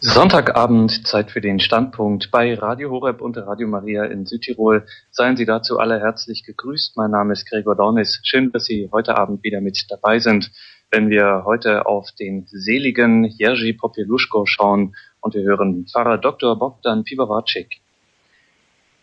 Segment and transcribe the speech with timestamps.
[0.00, 4.86] Sonntagabend, Zeit für den Standpunkt bei Radio Horeb und Radio Maria in Südtirol.
[5.10, 6.96] Seien Sie dazu alle herzlich gegrüßt.
[6.96, 8.20] Mein Name ist Gregor Dornis.
[8.22, 10.52] Schön, dass Sie heute Abend wieder mit dabei sind,
[10.92, 16.56] wenn wir heute auf den seligen Jerzy Popieluszko schauen und wir hören Pfarrer Dr.
[16.56, 17.80] Bogdan Piwawacik.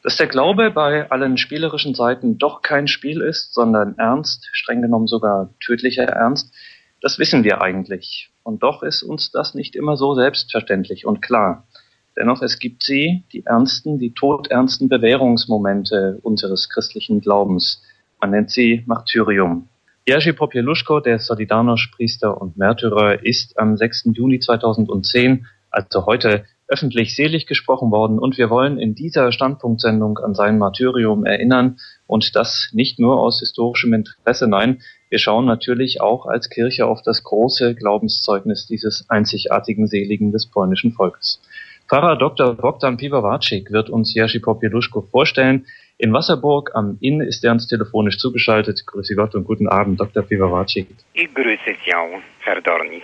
[0.02, 5.08] Dass der Glaube bei allen spielerischen Seiten doch kein Spiel ist, sondern ernst, streng genommen
[5.08, 6.54] sogar tödlicher Ernst,
[7.02, 8.32] das wissen wir eigentlich.
[8.46, 11.68] Und doch ist uns das nicht immer so selbstverständlich und klar.
[12.16, 17.82] Dennoch, es gibt sie, die ernsten, die todernsten Bewährungsmomente unseres christlichen Glaubens.
[18.22, 19.68] Man nennt sie Martyrium.
[20.08, 24.12] Jerzy Popieluszko, der Solidarność-Priester und Märtyrer, ist am 6.
[24.14, 30.34] Juni 2010, also heute, öffentlich selig gesprochen worden und wir wollen in dieser Standpunktsendung an
[30.34, 31.78] sein Martyrium erinnern
[32.08, 34.82] und das nicht nur aus historischem Interesse, nein,
[35.16, 40.92] wir schauen natürlich auch als Kirche auf das große Glaubenszeugnis dieses einzigartigen Seligen des polnischen
[40.92, 41.42] Volkes.
[41.88, 42.54] Pfarrer Dr.
[42.56, 45.68] Bogdan Piwawacik wird uns Jerzy Popieluszko vorstellen.
[45.98, 48.86] In Wasserburg am Inn ist er uns telefonisch zugeschaltet.
[48.86, 50.22] Grüße Gott und guten Abend, Dr.
[50.22, 50.88] Piwawacik.
[51.14, 53.04] Ich grüße Sie auch, Herr Dornis.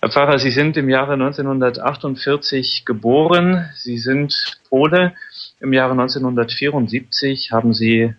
[0.00, 3.68] Herr Pfarrer, Sie sind im Jahre 1948 geboren.
[3.74, 4.32] Sie sind
[4.68, 5.12] Pole.
[5.58, 8.14] Im Jahre 1974 haben Sie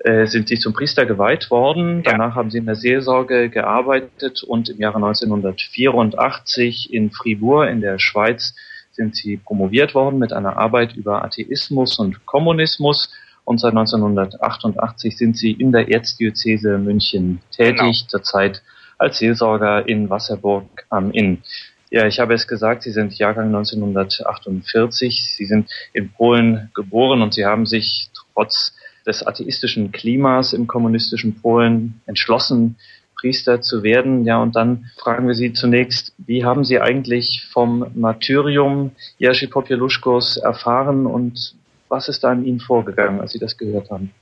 [0.00, 2.02] sind sie zum Priester geweiht worden.
[2.04, 2.12] Ja.
[2.12, 7.98] Danach haben sie in der Seelsorge gearbeitet und im Jahre 1984 in Fribourg in der
[7.98, 8.54] Schweiz
[8.92, 13.12] sind sie promoviert worden mit einer Arbeit über Atheismus und Kommunismus.
[13.44, 18.08] Und seit 1988 sind sie in der Erzdiözese München tätig, genau.
[18.08, 18.62] zurzeit
[18.98, 21.42] als Seelsorger in Wasserburg am Inn.
[21.90, 25.34] Ja, ich habe es gesagt, Sie sind Jahrgang 1948.
[25.34, 28.74] Sie sind in Polen geboren und Sie haben sich trotz
[29.08, 32.76] des atheistischen Klimas im kommunistischen Polen entschlossen,
[33.20, 34.24] Priester zu werden.
[34.24, 40.36] Ja, und dann fragen wir Sie zunächst, wie haben Sie eigentlich vom Martyrium Jerzy Popieluszkos
[40.36, 41.54] erfahren und
[41.88, 44.12] was ist da in Ihnen vorgegangen, als Sie das gehört haben?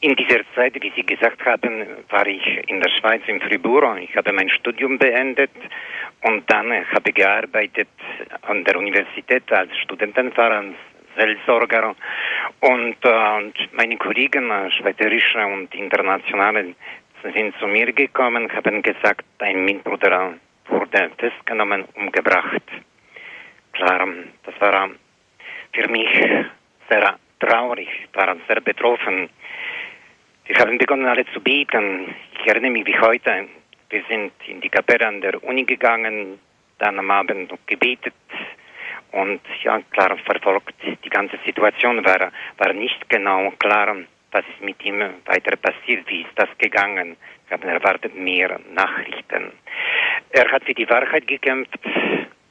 [0.00, 3.98] In dieser Zeit, wie Sie gesagt haben, war ich in der Schweiz in Fribourg.
[4.00, 5.50] Ich habe mein Studium beendet
[6.22, 7.88] und dann habe gearbeitet
[8.42, 10.62] an der Universität als Studentenfahrer,
[11.18, 11.94] Seelsorger
[12.60, 16.74] und, äh, und meine Kollegen, äh, schweizerische und internationale,
[17.22, 20.34] sind zu mir gekommen, haben gesagt, ein Mitbruder
[20.68, 22.62] wurde festgenommen, umgebracht.
[23.72, 24.08] Klar,
[24.44, 24.90] das war
[25.72, 26.08] für mich
[26.88, 29.28] sehr traurig, war sehr betroffen.
[30.46, 32.14] Wir haben begonnen, alle zu beten.
[32.40, 33.48] Ich erinnere mich wie heute.
[33.90, 36.38] Wir sind in die Kapelle an der Uni gegangen,
[36.78, 38.14] dann am Abend gebetet,
[39.12, 43.96] und ja, klar, verfolgt die ganze Situation war, war nicht genau klar,
[44.32, 47.16] was ist mit ihm weiter passiert, wie ist das gegangen.
[47.48, 49.52] Wir haben erwartet mehr Nachrichten.
[50.30, 51.78] Er hat für die Wahrheit gekämpft,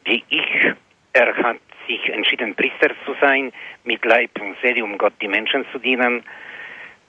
[0.05, 0.73] wie ich.
[1.13, 1.57] Er hat
[1.87, 3.51] sich entschieden, Priester zu sein,
[3.83, 6.23] mit Leib und Seele, um Gott die Menschen zu dienen.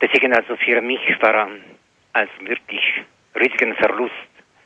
[0.01, 1.49] Deswegen also für mich war
[2.13, 2.83] als wirklich
[3.35, 4.13] riesigen Verlust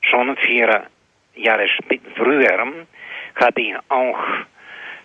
[0.03, 0.87] schon vier
[1.35, 1.67] Jahre
[2.17, 2.67] früher
[3.37, 4.19] habe ich auch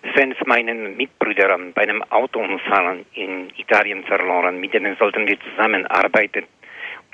[0.08, 4.60] fünf meinen Mitbrüdern bei einem Autounfall in Italien verloren.
[4.60, 6.44] Mit denen sollten wir zusammenarbeiten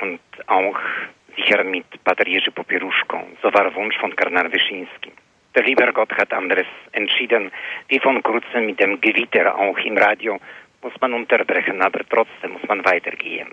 [0.01, 0.79] und auch
[1.37, 3.19] sicher mit Pater Jerzy Popieruszko.
[3.43, 5.13] So war Wunsch von Kardinal Wyszynski.
[5.55, 7.53] Der liebe Gott hat anderes entschieden,
[7.89, 10.39] wie von kurzem mit dem Gewitter auch im Radio
[10.83, 13.49] muss man unterbrechen, aber trotzdem muss man weitergehen.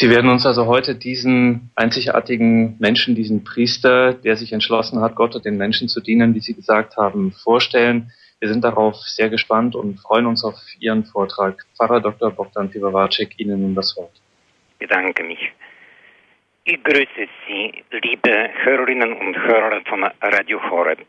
[0.00, 5.34] Sie werden uns also heute diesen einzigartigen Menschen, diesen Priester, der sich entschlossen hat, Gott
[5.34, 8.12] und den Menschen zu dienen, wie Sie gesagt haben, vorstellen.
[8.38, 11.66] Wir sind darauf sehr gespannt und freuen uns auf Ihren Vortrag.
[11.76, 12.30] Pfarrer Dr.
[12.30, 14.12] Bogdan Piwawacek, Ihnen nun das Wort.
[14.74, 15.50] Ich bedanke mich.
[16.62, 21.04] Ich grüße Sie, liebe Hörerinnen und Hörer von Radio Horeb.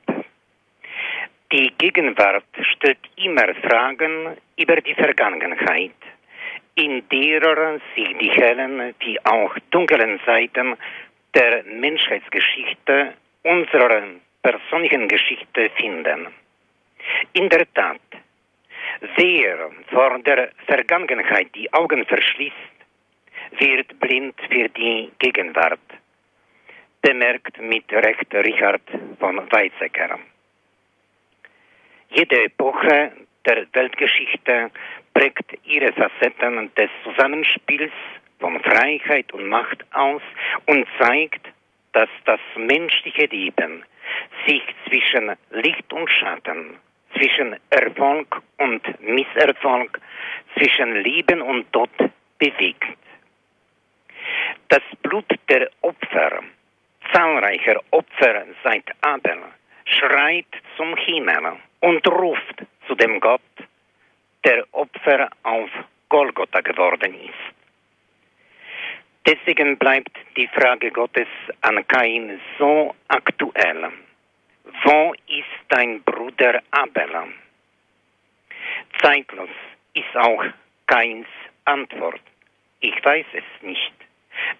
[1.51, 5.91] Die Gegenwart stellt immer Fragen über die Vergangenheit
[6.79, 10.77] in derer sich die hellen wie auch dunklen Seiten
[11.33, 13.13] der Menschheitsgeschichte
[13.43, 14.03] unserer
[14.41, 16.27] persönlichen Geschichte finden.
[17.33, 17.99] In der Tat,
[19.17, 22.77] wer vor der Vergangenheit die Augen verschließt,
[23.59, 25.87] wird blind für die Gegenwart,
[27.01, 28.87] bemerkt mit Recht Richard
[29.19, 30.19] von Weizsäcker.
[32.11, 33.11] Jede Epoche
[33.45, 34.71] der Weltgeschichte
[35.19, 37.91] prägt ihre Facetten des Zusammenspiels
[38.39, 40.21] von Freiheit und Macht aus
[40.65, 41.45] und zeigt,
[41.91, 43.83] dass das menschliche Leben
[44.47, 46.77] sich zwischen Licht und Schatten,
[47.17, 49.99] zwischen Erfolg und Misserfolg,
[50.55, 51.89] zwischen Leben und Tod
[52.37, 52.97] bewegt.
[54.69, 56.43] Das Blut der Opfer,
[57.11, 59.39] zahlreicher Opfer seit Abel,
[59.83, 63.41] schreit zum Himmel und ruft zu dem Gott,
[64.43, 65.69] der Opfer auf
[66.09, 67.55] Golgotha geworden ist.
[69.25, 71.27] Deswegen bleibt die Frage Gottes
[71.61, 73.91] an Kain so aktuell.
[74.83, 77.33] Wo ist dein Bruder Abel?
[79.01, 79.49] Zeitlos
[79.93, 80.43] ist auch
[80.87, 81.27] Kains
[81.65, 82.21] Antwort.
[82.79, 83.93] Ich weiß es nicht.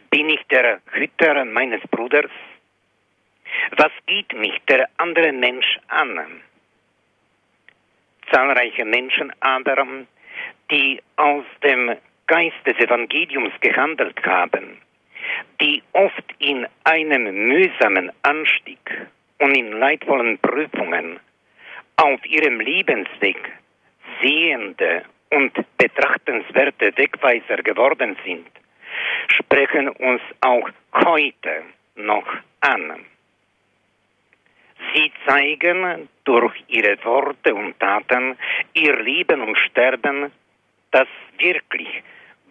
[0.10, 2.32] Bin ich der Hüter meines Bruders?
[3.78, 6.42] Was geht mich der andere Mensch an?
[8.32, 9.86] Zahlreiche Menschen aber,
[10.72, 11.96] die aus dem
[12.28, 14.78] Geist des Evangeliums gehandelt haben,
[15.60, 19.08] die oft in einem mühsamen Anstieg
[19.40, 21.20] und in leidvollen Prüfungen
[21.98, 23.38] auf ihrem Lebensweg
[24.22, 28.48] sehende und betrachtenswerte Wegweiser geworden sind,
[29.28, 31.64] sprechen uns auch heute
[31.96, 32.28] noch
[32.62, 33.06] an.
[34.94, 38.38] Sie zeigen durch ihre Worte und Taten,
[38.74, 40.32] ihr Leben und Sterben,
[40.92, 41.08] dass
[41.38, 42.04] wirklich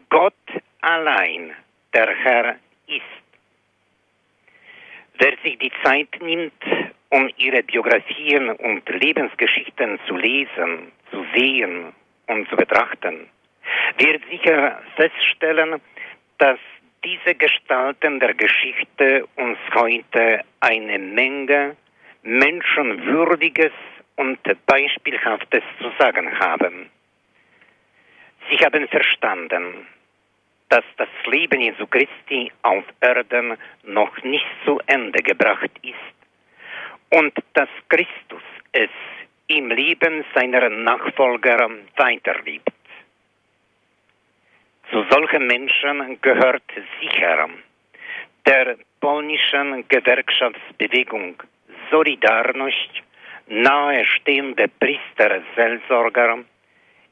[0.09, 0.35] Gott
[0.81, 1.55] allein
[1.93, 2.57] der Herr
[2.87, 3.03] ist.
[5.19, 6.53] Wer sich die Zeit nimmt,
[7.11, 11.93] um ihre Biografien und Lebensgeschichten zu lesen, zu sehen
[12.27, 13.29] und zu betrachten,
[13.99, 15.81] wird sicher feststellen,
[16.39, 16.59] dass
[17.05, 21.77] diese Gestalten der Geschichte uns heute eine Menge
[22.23, 23.73] Menschenwürdiges
[24.17, 26.91] und Beispielhaftes zu sagen haben.
[28.51, 29.87] Sie haben verstanden,
[30.69, 36.17] dass das Leben Jesu Christi auf Erden noch nicht zu Ende gebracht ist
[37.11, 38.43] und dass Christus
[38.73, 38.91] es
[39.47, 42.73] im Leben seiner Nachfolger weiterliebt.
[44.91, 46.63] Zu solchen Menschen gehört
[47.01, 47.49] sicher
[48.47, 51.43] der polnischen Gewerkschaftsbewegung
[51.91, 53.03] Solidarność
[53.49, 56.45] nahestehende Priester Seelsorger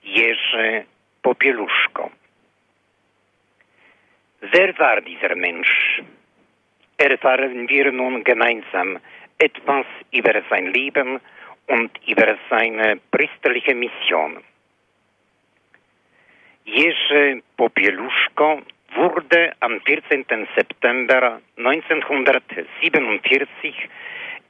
[0.02, 0.84] Jerzy
[1.22, 2.10] Popieluszko.
[4.40, 6.02] Wer war dieser Mensch?
[6.98, 8.98] Erfahren wir nun gemeinsam
[9.38, 11.20] etwas über sein Leben
[11.66, 14.42] und über seine priesterliche Mission.
[16.64, 18.62] Jerzy Popieluszko
[18.94, 20.24] wurde am 14.
[20.54, 23.88] September 1947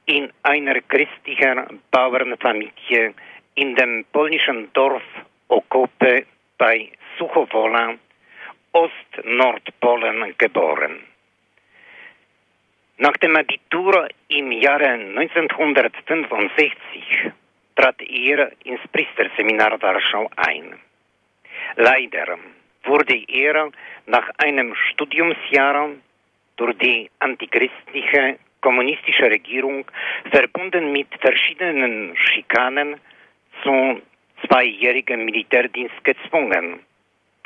[0.07, 3.13] in einer christlichen Bauernfamilie
[3.55, 5.03] in dem polnischen Dorf
[5.49, 6.25] Okope
[6.57, 7.95] bei Suchowola
[8.71, 10.99] Ost-Nordpolen geboren.
[12.97, 17.31] Nach dem Abitur im Jahre 1965
[17.75, 20.79] trat er ins Priesterseminar Warschau ein.
[21.75, 22.37] Leider
[22.85, 23.71] wurde er
[24.05, 25.89] nach einem Studiumsjahr
[26.55, 29.85] durch die antichristliche kommunistische Regierung
[30.31, 32.99] verbunden mit verschiedenen Schikanen
[33.63, 34.01] zu
[34.45, 36.79] zweijährigem Militärdienst gezwungen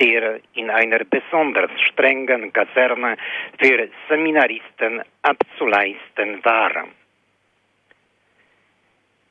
[0.01, 3.17] der in einer besonders strengen Kaserne
[3.59, 6.87] für Seminaristen abzuleisten war.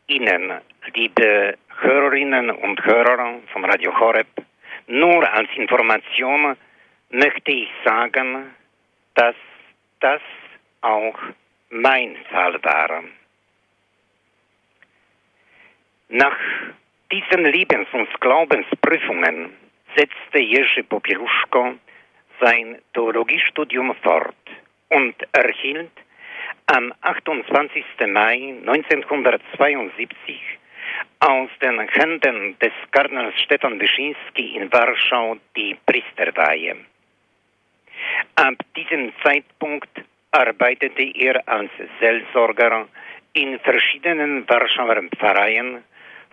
[0.06, 0.60] Ihnen,
[0.94, 4.28] liebe Hörerinnen und Hörer von Radio Horeb,
[4.86, 6.56] nur als Information
[7.10, 8.54] möchte ich sagen,
[9.14, 9.34] dass
[10.00, 10.22] das
[10.82, 11.18] auch
[11.70, 13.04] mein Fall war.
[16.08, 16.38] Nach
[17.12, 19.52] diesen Lebens- und Glaubensprüfungen
[19.96, 21.74] setzte Jerzy Popieluszko
[22.40, 24.34] sein Theologiestudium fort
[24.88, 25.92] und erhielt
[26.66, 27.84] am 28.
[28.08, 30.40] Mai 1972
[31.20, 36.76] aus den Händen des Kardinals Stefan Wyszynski in Warschau die Priesterweihe.
[38.36, 39.88] Ab diesem Zeitpunkt
[40.32, 42.86] arbeitete er als Seelsorger
[43.32, 45.84] in verschiedenen Warschauer Pfarreien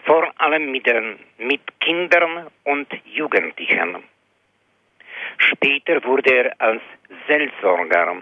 [0.06, 4.04] vor allem mit, den, mit Kindern und Jugendlichen.
[5.38, 6.82] Später wurde er als
[7.28, 8.22] Seelsorger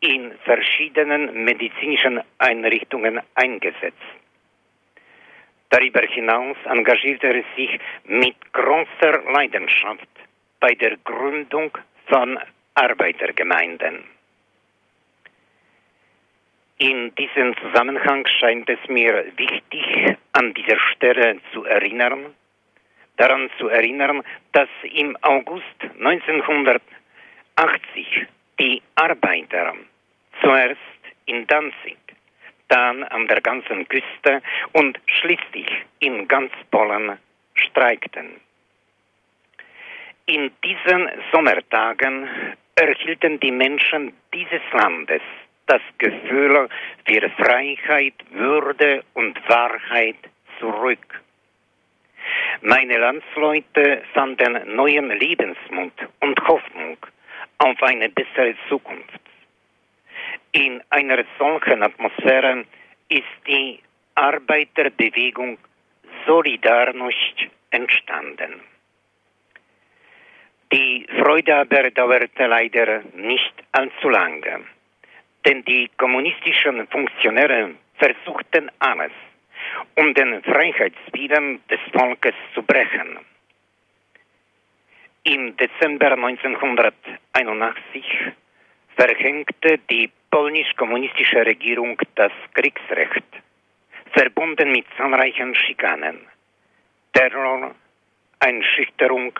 [0.00, 3.96] in verschiedenen medizinischen Einrichtungen eingesetzt.
[5.70, 10.08] Darüber hinaus engagierte er sich mit großer Leidenschaft
[10.60, 12.38] bei der Gründung von
[12.74, 14.17] Arbeitergemeinden.
[16.80, 22.32] In diesem Zusammenhang scheint es mir wichtig, an dieser Stelle zu erinnern,
[23.16, 28.28] daran zu erinnern, dass im August 1980
[28.60, 29.74] die Arbeiter
[30.40, 30.78] zuerst
[31.26, 31.98] in Danzig,
[32.68, 34.40] dann an der ganzen Küste
[34.72, 35.66] und schließlich
[35.98, 37.18] in ganz Polen
[37.54, 38.40] streikten.
[40.26, 42.28] In diesen Sommertagen
[42.76, 45.22] erhielten die Menschen dieses Landes
[45.68, 46.68] das Gefühl
[47.06, 50.16] für Freiheit, Würde und Wahrheit
[50.58, 51.22] zurück.
[52.62, 56.96] Meine Landsleute fanden neuen Lebensmut und Hoffnung
[57.58, 59.20] auf eine bessere Zukunft.
[60.52, 62.64] In einer solchen Atmosphäre
[63.08, 63.80] ist die
[64.14, 65.58] Arbeiterbewegung
[66.26, 68.60] Solidarność entstanden.
[70.72, 74.64] Die Freude aber dauerte leider nicht allzu lange,
[75.48, 79.12] denn die kommunistischen Funktionäre versuchten alles,
[79.94, 83.18] um den Freiheitswillen des Volkes zu brechen.
[85.24, 88.04] Im Dezember 1981
[88.94, 93.24] verhängte die polnisch-kommunistische Regierung das Kriegsrecht,
[94.12, 96.18] verbunden mit zahlreichen Schikanen,
[97.14, 97.74] Terror,
[98.40, 99.32] Einschüchterung,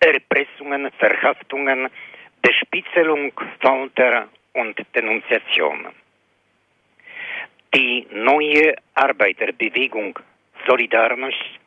[0.00, 1.90] Erpressungen, Verhaftungen,
[2.40, 5.86] Bespitzelung, Folter und Denunziation.
[7.74, 10.18] Die neue Arbeiterbewegung
[10.66, 11.60] Solidarność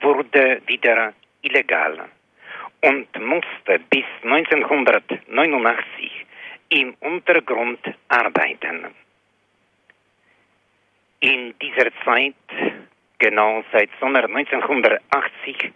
[0.00, 2.08] wurde wieder illegal
[2.80, 6.26] und musste bis 1989
[6.70, 8.86] im Untergrund arbeiten.
[11.20, 12.34] In dieser Zeit,
[13.18, 15.72] genau seit Sommer 1980,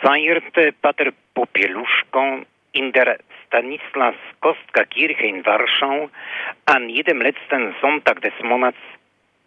[0.00, 6.10] feierte Pater Popieluszko in der Stanislas Kostka Kirche in Warschau
[6.66, 8.78] an jedem letzten Sonntag des Monats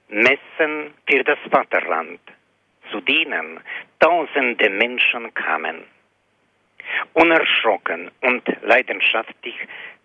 [0.10, 2.20] Messen für das Vaterland,
[2.92, 3.60] zu denen
[4.00, 5.84] tausende Menschen kamen.
[7.14, 9.56] Unerschrocken und leidenschaftlich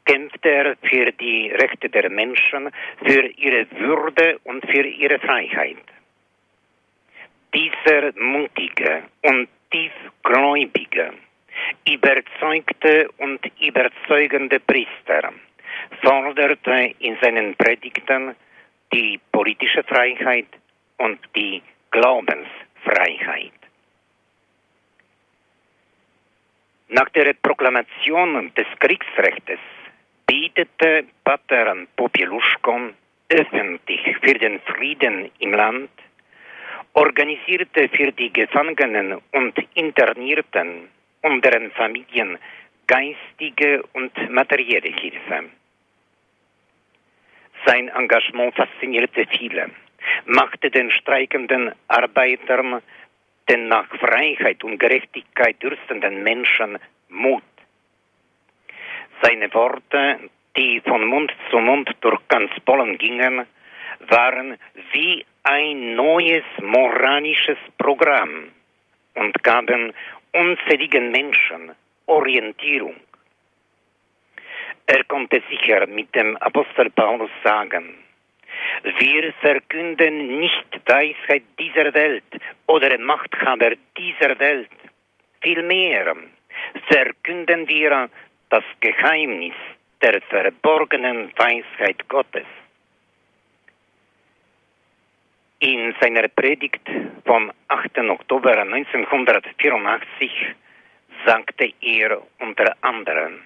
[0.05, 2.71] kämpfte er für die Rechte der Menschen,
[3.05, 5.85] für ihre Würde und für ihre Freiheit.
[7.53, 11.15] Dieser mutige und tiefgläubige,
[11.89, 15.33] überzeugte und überzeugende Priester
[16.03, 18.35] forderte in seinen Predigten
[18.93, 20.47] die politische Freiheit
[20.99, 23.53] und die Glaubensfreiheit.
[26.89, 29.59] Nach der Proklamation des Kriegsrechtes
[30.27, 32.93] betete Pater Popieluszko
[33.29, 35.91] öffentlich für den Frieden im Land,
[36.93, 40.89] organisierte für die Gefangenen und Internierten
[41.27, 42.39] und deren Familien
[42.87, 45.51] geistige und materielle Hilfe.
[47.65, 49.71] Sein Engagement faszinierte viele,
[50.27, 52.81] machte den streikenden Arbeitern,
[53.49, 56.79] den nach Freiheit und Gerechtigkeit dürstenden Menschen
[57.09, 57.43] Mut.
[59.23, 60.19] Seine Worte,
[60.57, 63.47] die von Mund zu Mund durch ganz Polen gingen,
[64.09, 64.57] waren
[64.93, 68.51] wie ein neues moralisches Programm
[69.15, 69.93] und gaben
[70.37, 71.75] unzähligen Menschen
[72.07, 72.97] Orientierung.
[74.87, 77.95] Er konnte sicher mit dem Apostel Paulus sagen,
[78.99, 82.31] wir verkünden nicht Weisheit dieser Welt
[82.67, 84.71] oder Machthaber dieser Welt.
[85.41, 86.17] Vielmehr
[86.89, 88.09] verkünden wir
[88.51, 89.55] das Geheimnis
[90.03, 92.47] der verborgenen Weisheit Gottes.
[95.59, 96.83] In seiner Predigt
[97.25, 97.99] vom 8.
[98.11, 100.55] Oktober 1984
[101.25, 103.41] sagte er unter anderem,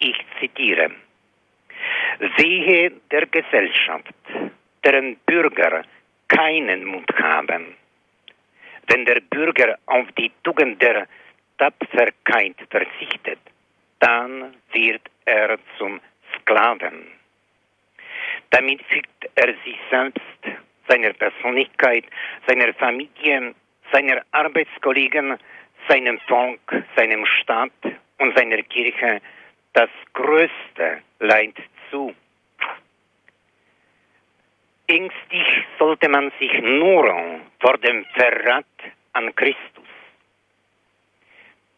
[0.00, 0.90] ich zitiere,
[2.36, 4.12] Wehe der Gesellschaft,
[4.84, 5.82] deren Bürger
[6.28, 7.74] keinen Mut haben.
[8.88, 11.06] Wenn der Bürger auf die Tugend der
[11.56, 13.38] Tapferkeit verzichtet,
[14.00, 16.00] dann wird er zum
[16.36, 17.06] Sklaven.
[18.50, 22.04] Damit fügt er sich selbst, seiner Persönlichkeit,
[22.46, 23.54] seiner Familie,
[23.92, 25.38] seiner Arbeitskollegen,
[25.88, 27.72] seinem Volk, seinem Staat
[28.18, 29.20] und seiner Kirche
[29.72, 31.54] das größte Leid
[31.90, 32.14] zu.
[34.88, 38.66] Ängstlich sollte man sich nur vor dem Verrat
[39.12, 39.86] an Christus.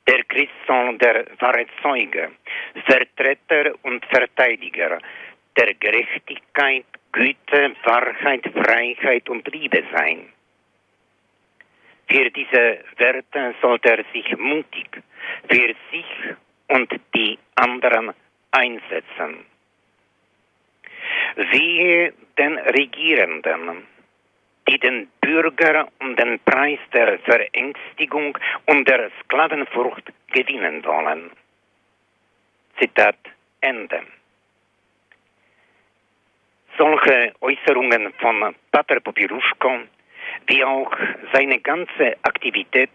[0.09, 2.33] Der Christsohn, der wahre Zeuge,
[2.87, 4.99] Vertreter und Verteidiger
[5.57, 10.29] der Gerechtigkeit, Güte, Wahrheit, Freiheit und Liebe sein.
[12.09, 15.03] Für diese Werte sollte er sich mutig
[15.49, 16.37] für sich
[16.69, 18.13] und die anderen
[18.51, 19.47] einsetzen.
[21.37, 23.87] Wehe den Regierenden,
[24.69, 31.31] die den Bürger um den Preis der Verängstigung und der Sklavenfurcht gewinnen wollen.
[32.79, 33.19] Zitat
[33.61, 34.03] Ende.
[36.79, 39.81] Solche Äußerungen von Pater Popiruschko
[40.47, 40.93] wie auch
[41.33, 42.91] seine ganze Aktivität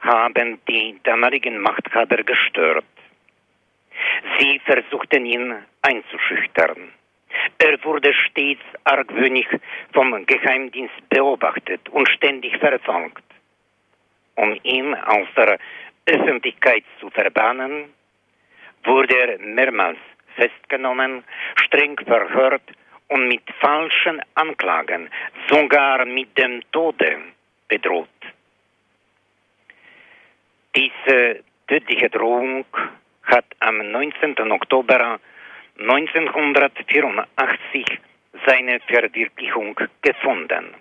[0.00, 2.84] haben die damaligen Machthaber gestört.
[4.38, 6.92] Sie versuchten ihn einzuschüchtern,
[7.58, 9.46] Er wurde stets argwöhnig
[9.92, 13.24] vom Geheimdienst beobachtet und ständig verfolgt.
[14.36, 15.58] Um ihn aus der
[16.06, 17.92] Öffentlichkeit zu verbannen,
[18.84, 19.98] wurde er mehrmals
[20.36, 21.24] festgenommen,
[21.56, 22.62] streng verhört
[23.08, 25.10] und mit falschen Anklagen,
[25.48, 27.18] sogar mit dem Tode
[27.68, 28.08] bedroht.
[30.74, 32.64] Diese tödliche Drohung
[33.24, 34.52] hat am 19.
[34.52, 35.18] Oktober
[35.78, 37.86] 1984
[38.46, 40.74] seine Verwirklichung gefunden.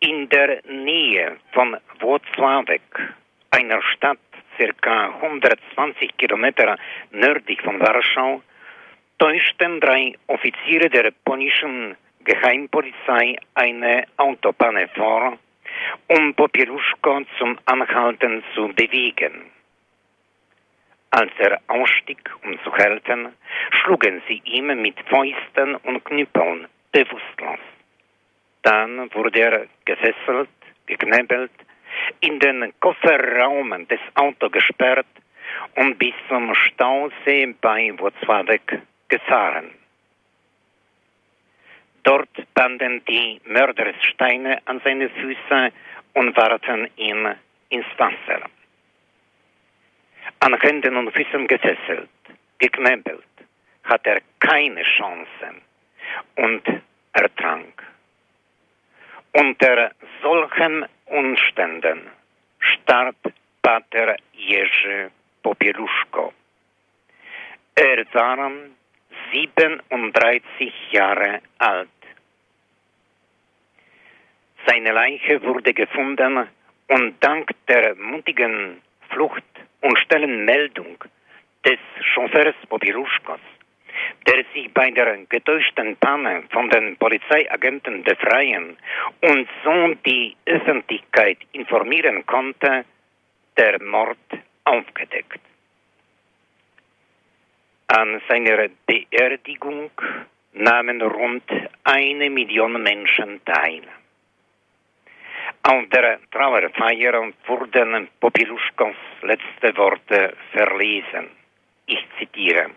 [0.00, 3.14] In der Nähe von Włocławek,
[3.50, 4.18] einer Stadt
[4.56, 6.76] circa 120 Kilometer
[7.10, 8.42] nördlich von Warschau,
[9.20, 15.36] täuschten drei Offiziere der polnischen Geheimpolizei eine Autopanne vor,
[16.08, 19.50] um Popieluszko zum Anhalten zu bewegen.
[21.10, 23.34] Als er ausstieg, um zu halten,
[23.70, 27.60] schlugen sie ihm mit Fäusten und Knüppeln bewusstlos.
[28.62, 30.48] Dann wurde er gefesselt,
[30.86, 31.52] geknebelt,
[32.20, 35.06] in den Kofferraum des Autos gesperrt
[35.74, 39.70] und bis zum Stausee bei Wozwabek gefahren.
[42.02, 45.72] Dort banden die Mörder Steine an seine Füße
[46.14, 47.34] und warfen ihn
[47.68, 48.40] ins Wasser.
[50.40, 52.08] An Händen und Füßen gefesselt,
[52.58, 53.24] geknebelt,
[53.84, 55.54] hat er keine Chance
[56.36, 56.62] und
[57.12, 57.82] ertrank.
[59.32, 62.00] Unter solchen Umständen
[62.58, 63.16] starb
[63.62, 65.10] Pater Jerzy
[65.42, 66.32] Popieluszko.
[67.74, 68.50] Er war
[69.32, 71.88] 37 Jahre alt.
[74.66, 76.46] Seine Leiche wurde gefunden
[76.88, 79.44] und dank der mutigen Flucht
[79.80, 81.02] und Stellenmeldung
[81.64, 81.78] des
[82.14, 83.40] Chauffeurs Popieluszkos,
[84.26, 88.76] der sich bei der getäuschten Panne von den Polizeiagenten befreien
[89.20, 92.84] und so die Öffentlichkeit informieren konnte,
[93.56, 94.18] der Mord
[94.64, 95.40] aufgedeckt.
[97.92, 99.90] An seiner Beerdigung
[100.52, 101.42] nahmen rund
[101.82, 103.82] eine Million Menschen teil.
[105.64, 111.30] Auf der Trauerfeier wurden Popiluschkos letzte Worte verlesen.
[111.86, 112.70] Ich zitiere.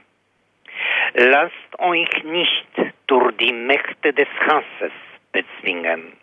[1.14, 4.94] Lasst euch nicht durch die Mächte des Hasses
[5.32, 6.14] bezwingen.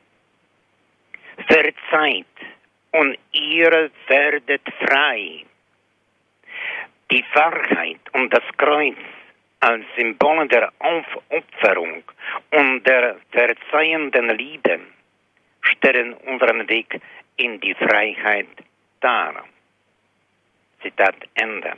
[1.46, 2.26] Verzeiht
[2.90, 5.44] und ihr werdet frei
[7.10, 8.96] die Wahrheit und das Kreuz
[9.60, 12.02] als Symbol der Aufopferung
[12.50, 14.80] und der verzeihenden Liebe
[15.62, 17.00] stellen unseren Weg
[17.36, 18.48] in die Freiheit
[19.00, 19.44] dar.
[20.82, 21.72] Zitat Ende.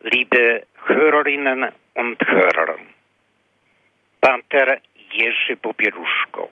[0.00, 2.76] Liebe Hörerinnen und Hörer,
[4.20, 4.78] Pater
[5.12, 6.50] Jerzy Popieluszko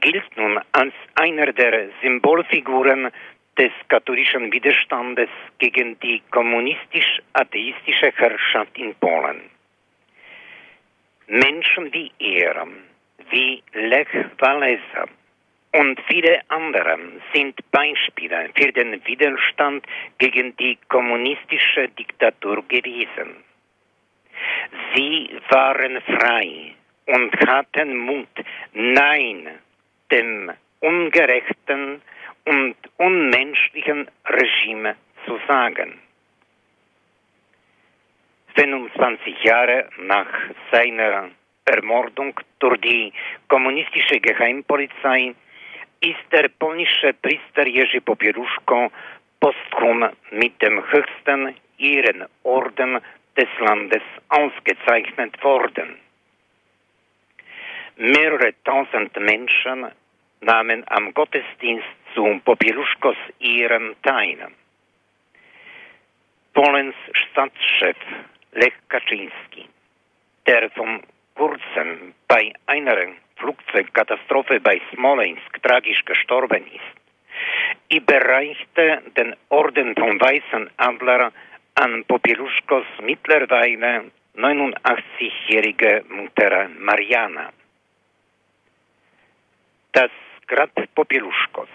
[0.00, 3.10] gilt nun als einer der Symbolfiguren
[3.58, 9.40] des katholischen Widerstandes gegen die kommunistisch-atheistische Herrschaft in Polen.
[11.26, 12.66] Menschen wie er,
[13.30, 15.06] wie Lech Walesa
[15.72, 16.98] und viele andere
[17.34, 19.84] sind Beispiele für den Widerstand
[20.18, 23.36] gegen die kommunistische Diktatur gewesen.
[24.94, 26.74] Sie waren frei
[27.06, 28.28] und hatten Mut,
[28.72, 29.48] Nein
[30.10, 32.00] dem ungerechten
[32.48, 36.00] und unmenschlichen Regime zu sagen.
[38.54, 40.32] 25 Jahre nach
[40.72, 41.28] seiner
[41.66, 43.12] Ermordung durch die
[43.48, 45.34] kommunistische Geheimpolizei
[46.00, 48.90] ist der polnische Priester Jerzy Popieruszko
[49.40, 52.98] posthum mit dem höchsten Ehrenorden
[53.36, 55.96] des Landes ausgezeichnet worden.
[57.96, 59.86] Mehrere tausend Menschen
[60.40, 61.86] nahmen am Gottesdienst
[62.18, 64.38] zu Popieluszkos Ehren teil.
[66.52, 67.96] Polens Stadtchef
[68.54, 69.68] Lech Kaczynski,
[70.44, 71.00] der vom
[71.36, 72.96] kurzem bei einer
[73.36, 76.96] Flugzeugkatastrophe bei Smolensk tragisch gestorben ist,
[77.88, 81.30] überreichte den Orden vom Weißen Adler
[81.76, 87.52] an Popieluszkos mittlerweile 89-jährige Mutter Mariana.
[89.92, 90.10] Das
[90.48, 91.68] Grab Popieluszkos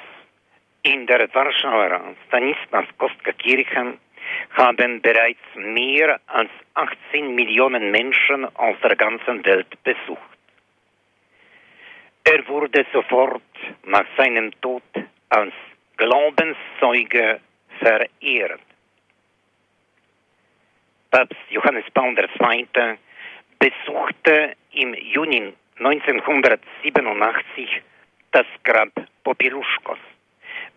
[0.84, 3.98] in der Warschauer Stanislas-Kostka-Kirche
[4.52, 10.22] haben bereits mehr als 18 Millionen Menschen aus der ganzen Welt besucht.
[12.26, 13.41] Er wurde sofort
[13.86, 14.82] nach seinem Tod
[15.30, 15.54] als
[15.98, 17.41] Glaubenszeuge
[17.80, 18.62] verehrt.
[21.12, 22.67] Papst Johannes Paul II.
[23.60, 27.82] besuchte im Juni 1987
[28.32, 28.89] das Grab
[29.24, 30.00] Popieluschkos,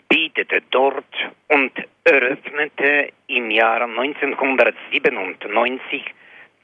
[0.08, 1.04] betete dort
[1.48, 1.72] und
[2.04, 6.04] eröffnete im Jahr 1997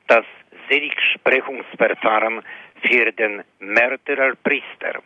[0.07, 0.25] das
[0.69, 2.43] Seligsprechungsverfahren
[2.83, 5.03] für den Märtyrerpriester.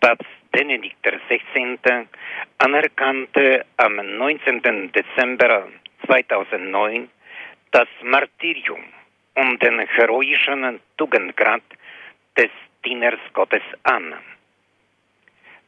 [0.00, 2.06] Papst Benedikt XVI.
[2.58, 4.92] anerkannte am 19.
[4.92, 5.68] Dezember
[6.06, 7.08] 2009
[7.72, 8.84] das Martyrium
[9.34, 11.62] und den heroischen Tugendgrad
[12.36, 12.50] des
[12.84, 14.14] Dieners Gottes an.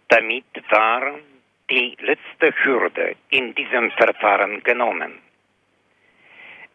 [0.08, 1.18] Damit war
[1.68, 5.18] die letzte Hürde in diesem Verfahren genommen.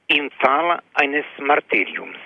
[0.07, 2.17] Im Fall eines Martyriums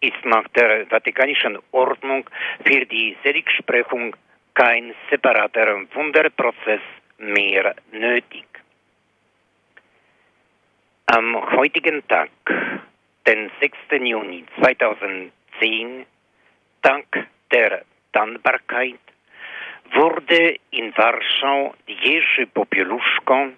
[0.00, 2.28] ist nach der Vatikanischen Ordnung
[2.64, 4.16] für die Seligsprechung
[4.54, 6.80] kein separater Wunderprozess
[7.18, 8.46] mehr nötig.
[11.06, 12.30] Am heutigen Tag,
[13.26, 13.76] den 6.
[14.02, 16.06] Juni 2010,
[16.82, 18.98] Tag der Dankbarkeit,
[19.92, 23.48] wurde in Warschau Jerzy Popieluszko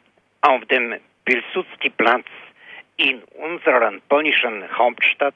[0.43, 2.27] auf dem Pilsudski-Platz
[2.97, 5.35] in unserer polnischen Hauptstadt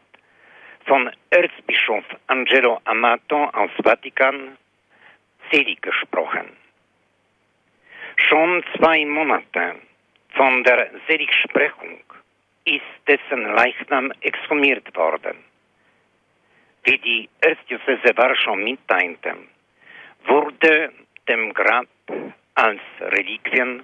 [0.87, 4.57] von Erzbischof Angelo Amato aus Vatikan
[5.51, 6.47] selig gesprochen.
[8.17, 9.77] Schon zwei Monate
[10.31, 12.01] von der Seligsprechung
[12.65, 15.37] ist dessen Leichnam exhumiert worden.
[16.85, 19.37] Wie die Erzdiözese Warschau mitteilte,
[20.27, 20.93] wurde
[21.29, 21.87] dem Grab
[22.55, 23.83] als Reliquien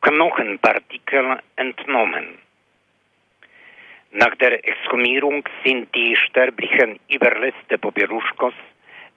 [0.00, 2.38] Knochenpartikel entnommen.
[4.12, 8.54] Nach der Exhumierung sind die sterblichen Überreste Popieluschkos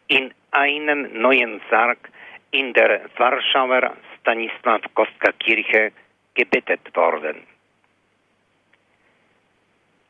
[0.07, 2.09] in einen neuen Sarg
[2.51, 5.91] in der Warschauer Stanisław Kostka Kirche
[6.33, 7.37] gebettet worden.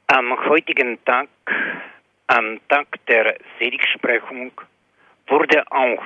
[0.08, 1.30] Am heutigen Tag,
[2.28, 4.52] am Tag der Seligsprechung,
[5.28, 6.04] wurde auch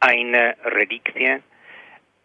[0.00, 1.38] eine Reliquie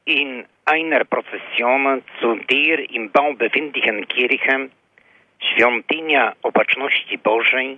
[0.06, 4.70] in einer Prozession zu der im Bau befindlichen Kirche
[5.40, 7.78] Świątynia Opatrzności Bożej,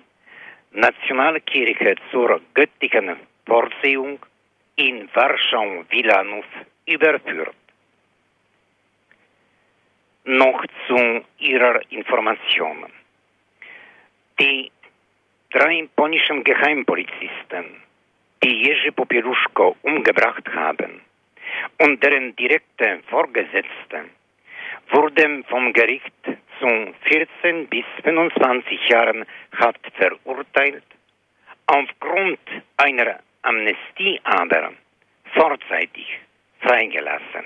[0.71, 4.19] Nationalkirche zur göttlichen Vorsehung
[4.77, 6.45] in Warschau-Wilanów
[6.85, 7.55] überführt.
[10.25, 12.85] Noch zu Ihrer Information.
[14.39, 14.71] Die
[15.51, 17.84] drei polnischen Geheimpolizisten,
[18.45, 21.01] die Jerzy Popieluszko umgebracht haben
[21.79, 23.97] und deren direkte Vorgesetzte,
[24.91, 26.13] wurden vom Gericht
[26.59, 26.69] zu
[27.09, 29.25] 14 bis 25 Jahren
[29.57, 30.83] Haft verurteilt,
[31.65, 32.39] aufgrund
[32.77, 34.73] einer Amnestie aber
[35.33, 36.19] vorzeitig
[36.59, 37.45] freigelassen.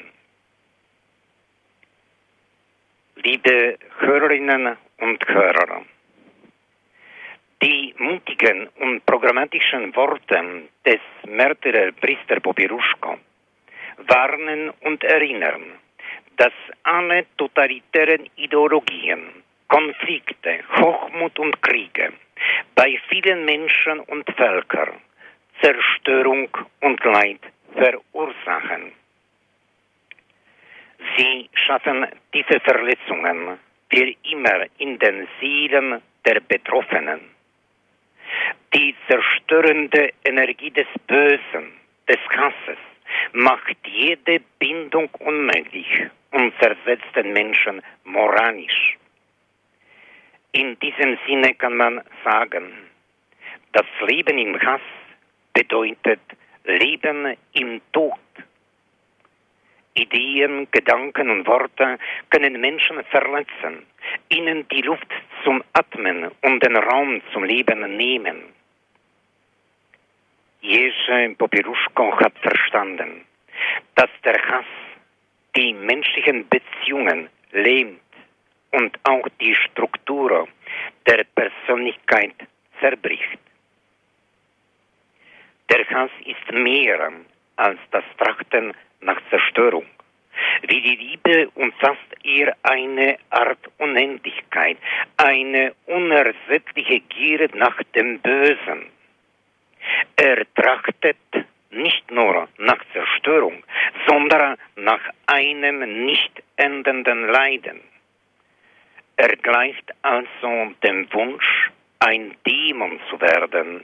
[3.23, 5.81] Liebe Hörerinnen und Hörer,
[7.61, 13.17] die mutigen und programmatischen Worte des Märtyrer Priester Popieruszko
[14.07, 15.63] warnen und erinnern,
[16.37, 22.13] dass alle totalitären Ideologien, Konflikte, Hochmut und Kriege
[22.75, 25.01] bei vielen Menschen und Völkern
[25.61, 26.47] Zerstörung
[26.81, 27.41] und Leid
[27.73, 28.93] verursachen.
[31.17, 33.59] Sie schaffen diese Verletzungen
[33.91, 37.38] für immer in den Seelen der Betroffenen.
[38.73, 41.73] Die zerstörende Energie des Bösen,
[42.08, 42.77] des Hasses,
[43.34, 45.88] macht jede Bindung unmöglich
[46.32, 48.97] und zersetzt den Menschen moralisch.
[50.51, 52.71] In diesem Sinne kann man sagen,
[53.71, 54.82] das Leben im Hass
[55.53, 56.19] bedeutet
[56.65, 58.19] Leben im Tod.
[59.95, 61.97] Ideen, Gedanken und Worte
[62.29, 63.86] können Menschen verletzen,
[64.29, 65.08] ihnen die Luft
[65.43, 68.58] zum Atmen und den Raum zum Leben nehmen.
[70.61, 73.25] Jerzy Popieruszko hat verstanden,
[73.95, 74.65] dass der Hass
[75.55, 78.01] die menschlichen Beziehungen lähmt
[78.71, 80.49] und auch die Struktur
[81.07, 82.35] der Persönlichkeit
[82.81, 83.39] zerbricht.
[85.69, 87.11] Der Hass ist mehr
[87.55, 89.85] als das Trachten nach Zerstörung.
[90.63, 94.77] Wie die Liebe umfasst er eine Art Unendlichkeit,
[95.15, 98.98] eine unersättliche Gier nach dem Bösen.
[100.15, 101.17] Er trachtet
[101.71, 103.63] nicht nur nach Zerstörung,
[104.08, 107.82] sondern nach einem nicht endenden Leiden.
[109.17, 113.84] Er gleicht also dem Wunsch, ein Dämon zu werden.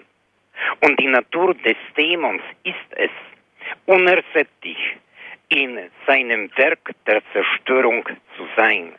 [0.82, 3.12] Und die Natur des Dämons ist es,
[3.86, 4.78] unersättlich
[5.50, 8.06] in seinem Werk der Zerstörung
[8.38, 8.94] zu sein.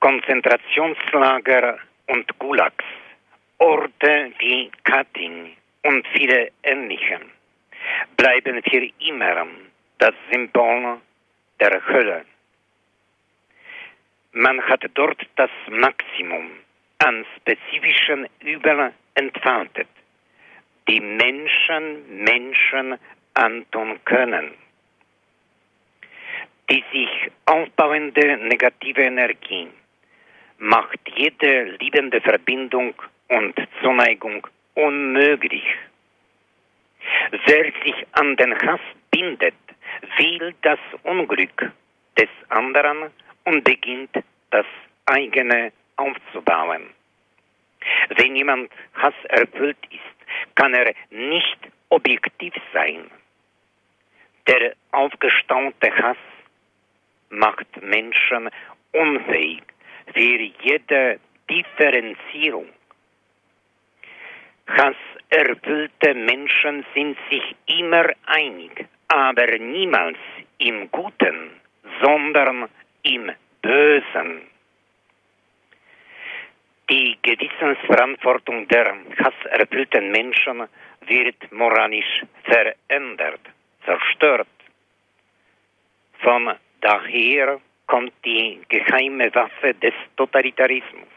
[0.00, 2.84] Konzentrationslager und Gulags,
[3.60, 5.50] Orte wie Katyn
[5.82, 7.20] und viele ähnliche
[8.16, 9.46] bleiben für immer
[9.98, 10.98] das Symbol
[11.60, 12.24] der Hölle.
[14.32, 16.50] Man hat dort das Maximum
[17.00, 19.88] an spezifischen Übel entfaltet,
[20.88, 22.96] die Menschen Menschen
[23.34, 24.52] antun können.
[26.70, 29.68] Die sich aufbauende negative Energie
[30.58, 32.94] macht jede liebende Verbindung
[33.30, 35.64] und Zuneigung unmöglich.
[37.46, 39.54] Wer sich an den Hass bindet,
[40.18, 41.72] will das Unglück
[42.18, 43.10] des anderen
[43.44, 44.10] und beginnt
[44.50, 44.66] das
[45.06, 46.90] eigene aufzubauen.
[48.10, 53.10] Wenn jemand hasserfüllt ist, kann er nicht objektiv sein.
[54.46, 56.16] Der aufgestaute Hass
[57.30, 58.50] macht Menschen
[58.92, 59.62] unfähig
[60.12, 62.68] für jede Differenzierung.
[64.76, 70.18] Hasserfüllte Menschen sind sich immer einig, aber niemals
[70.58, 71.60] im Guten,
[72.02, 72.68] sondern
[73.02, 74.42] im Bösen.
[76.90, 80.66] Die Gewissensverantwortung der hasserfüllten Menschen
[81.06, 83.40] wird moralisch verändert,
[83.84, 84.48] zerstört.
[86.20, 91.08] Von daher kommt die geheime Waffe des Totalitarismus,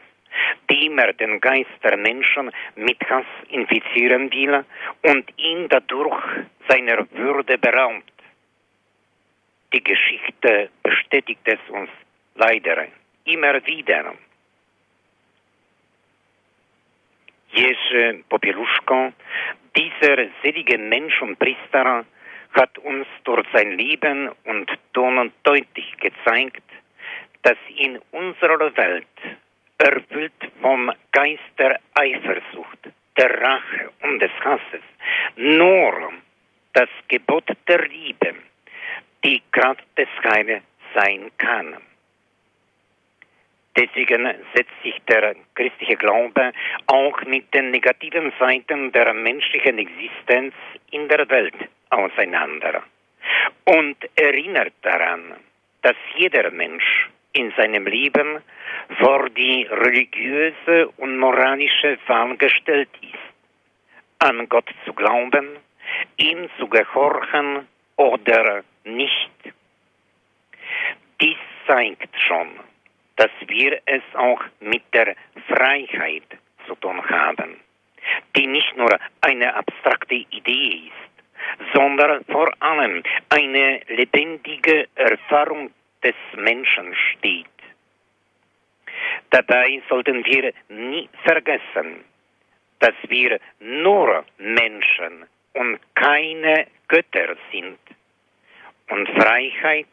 [0.70, 4.64] die immer den Geist der Menschen mit Hass infizieren will
[5.02, 6.22] und ihn dadurch
[6.68, 8.12] seiner Würde beraubt.
[9.72, 11.90] Die Geschichte bestätigt es uns
[12.36, 12.86] leider
[13.24, 14.14] immer wieder.
[17.52, 19.12] Jerzy Popieluszko,
[19.76, 22.04] dieser selige Mensch und Priester,
[22.52, 26.62] hat uns durch sein Leben und Ton deutlich gezeigt,
[27.42, 29.06] dass in unserer Welt,
[29.84, 32.78] erfüllt vom Geist der Eifersucht,
[33.18, 34.82] der Rache und des Hasses,
[35.36, 36.12] nur
[36.72, 38.34] das Gebot der Liebe
[39.24, 40.62] die Kraft des Heiles
[40.94, 41.76] sein kann.
[43.76, 46.52] Deswegen setzt sich der christliche Glaube
[46.86, 50.54] auch mit den negativen Seiten der menschlichen Existenz
[50.92, 51.56] in der Welt
[51.90, 52.84] auseinander
[53.64, 55.34] und erinnert daran,
[55.82, 58.42] dass jeder Mensch in seinem Leben
[58.98, 63.34] vor die religiöse und moralische Wahl gestellt ist,
[64.20, 65.58] an Gott zu glauben,
[66.16, 67.66] ihm zu gehorchen
[67.96, 69.30] oder nicht.
[71.20, 72.48] Dies zeigt schon,
[73.16, 75.14] dass wir es auch mit der
[75.48, 76.24] Freiheit
[76.66, 77.56] zu tun haben,
[78.36, 85.70] die nicht nur eine abstrakte Idee ist, sondern vor allem eine lebendige Erfahrung
[86.04, 87.46] des Menschen steht.
[89.30, 92.04] Dabei sollten wir nie vergessen,
[92.78, 97.78] dass wir nur Menschen und keine Götter sind
[98.90, 99.86] und Freiheit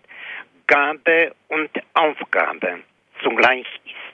[0.68, 2.82] Gabe und Aufgabe
[3.22, 4.12] zugleich ist.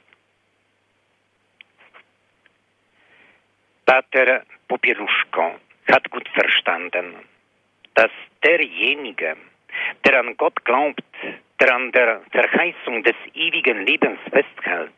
[3.86, 5.56] Pater Popieluszko
[5.92, 7.16] hat gut verstanden,
[7.94, 8.12] dass
[8.44, 9.38] derjenige,
[10.06, 11.04] der an Gott glaubt,
[11.60, 14.92] der an der Verheißung des ewigen Lebens festhält,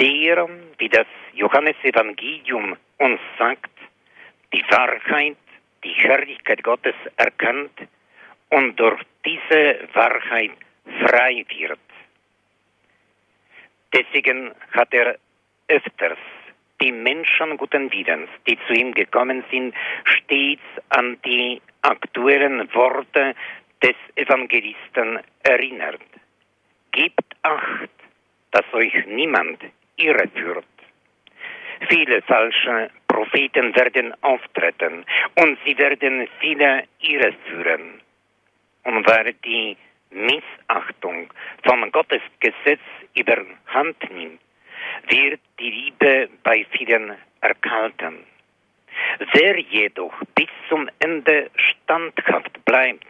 [0.00, 3.70] der, wie das Johannesevangelium uns sagt,
[4.52, 5.36] die Wahrheit,
[5.82, 7.72] die Herrlichkeit Gottes erkennt
[8.50, 10.52] und durch diese Wahrheit
[11.06, 11.78] frei wird.
[13.92, 15.16] Deswegen hat er
[15.68, 16.18] öfters
[16.80, 23.34] die Menschen guten Willens, die zu ihm gekommen sind, stets an die aktuellen Worte
[23.84, 26.00] des Evangelisten erinnert.
[26.92, 27.90] Gebt acht,
[28.52, 29.60] dass euch niemand
[29.96, 30.64] irreführt.
[31.90, 38.00] Viele falsche Propheten werden auftreten und sie werden viele irreführen.
[38.84, 39.76] Und weil die
[40.10, 41.30] Missachtung
[41.66, 42.80] von Gottes Gesetz
[43.14, 44.40] überhand nimmt,
[45.08, 48.24] wird die Liebe bei vielen erkalten.
[49.32, 53.04] Wer jedoch bis zum Ende standhaft bleibt,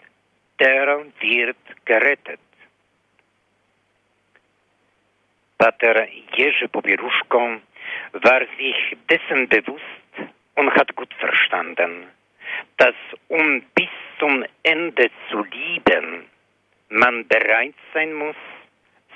[0.59, 2.41] der wird gerettet.
[5.59, 7.61] Pater Jerzy Pobieruszko
[8.13, 9.83] war sich dessen bewusst
[10.57, 12.07] und hat gut verstanden,
[12.77, 12.95] dass
[13.29, 13.89] um bis
[14.19, 16.27] zum Ende zu lieben,
[16.89, 18.37] man bereit sein muss,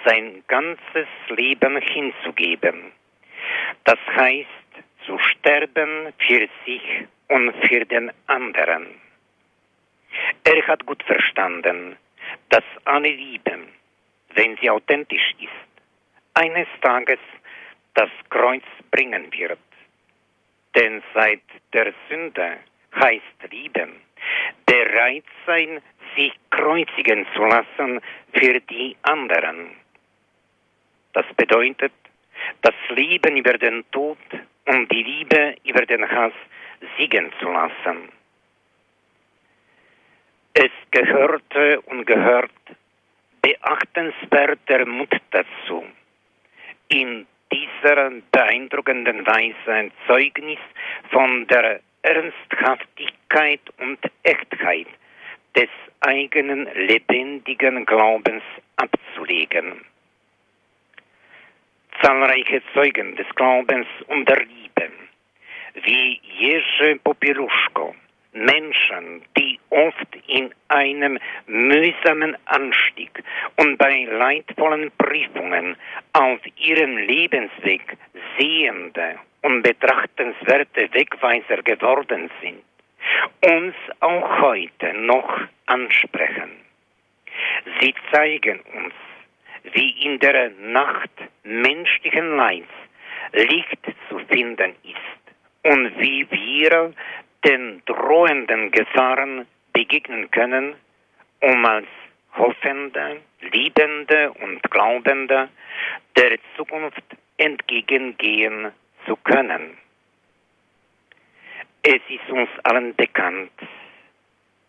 [0.05, 2.93] sein ganzes Leben hinzugeben.
[3.85, 4.49] Das heißt,
[5.07, 6.83] zu sterben für sich
[7.29, 9.08] und für den anderen.
[10.45, 11.97] Er hat gut verstanden,
[12.51, 13.59] dass alle Liebe,
[14.35, 15.69] wenn sie authentisch ist,
[16.35, 17.19] eines Tages
[17.95, 19.59] das Kreuz bringen wird.
[20.75, 21.43] Denn seit
[21.73, 22.59] der Sünde
[22.95, 24.01] heißt lieben,
[24.67, 25.81] bereit sein,
[26.17, 28.01] sich kreuzigen zu lassen
[28.33, 29.73] für die anderen.
[31.13, 31.93] Das bedeutet,
[32.63, 34.19] das Leben über den Tod
[34.67, 36.33] und die Liebe über den Hass
[36.97, 38.18] siegen zu lassen.
[40.61, 42.51] Es gehörte und gehört
[43.43, 45.85] beachtenswerter Mut dazu,
[46.89, 50.59] in dieser beeindruckenden Weise ein Zeugnis
[51.13, 54.89] von der Ernsthaftigkeit und Echtheit
[55.55, 55.69] des
[56.01, 58.43] eigenen lebendigen Glaubens
[58.79, 59.85] abzulegen.
[62.03, 64.91] Zahlreiche Zeugen des Glaubens und der Liebe,
[65.85, 67.95] wie Jerzy Popieluszko,
[68.33, 73.23] Menschen, die oft in einem mühsamen Anstieg
[73.57, 75.77] und bei leidvollen Prüfungen
[76.13, 77.97] auf ihrem Lebensweg
[78.39, 82.63] sehende und betrachtenswerte Wegweiser geworden sind,
[83.43, 86.51] uns auch heute noch ansprechen.
[87.81, 88.95] Sie zeigen uns,
[89.73, 91.11] wie in der Nacht
[91.45, 92.69] menschlichen Leids
[93.33, 93.79] Licht
[94.09, 96.93] zu finden ist und wie wir
[97.45, 99.47] den drohenden Gefahren
[99.79, 100.75] begegnen können,
[101.41, 101.87] um als
[102.37, 105.49] Hoffende, Liebende und Glaubende
[106.17, 107.05] der Zukunft
[107.37, 108.73] entgegengehen
[109.07, 109.79] zu können.
[111.83, 113.53] Es ist uns allen bekannt,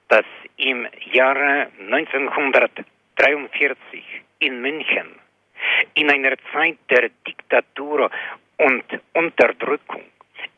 [0.09, 0.25] dass
[0.57, 4.03] im Jahre 1943
[4.37, 5.15] in München
[5.95, 8.11] in einer Zeit der Diktatur
[8.57, 10.03] und Unterdrückung,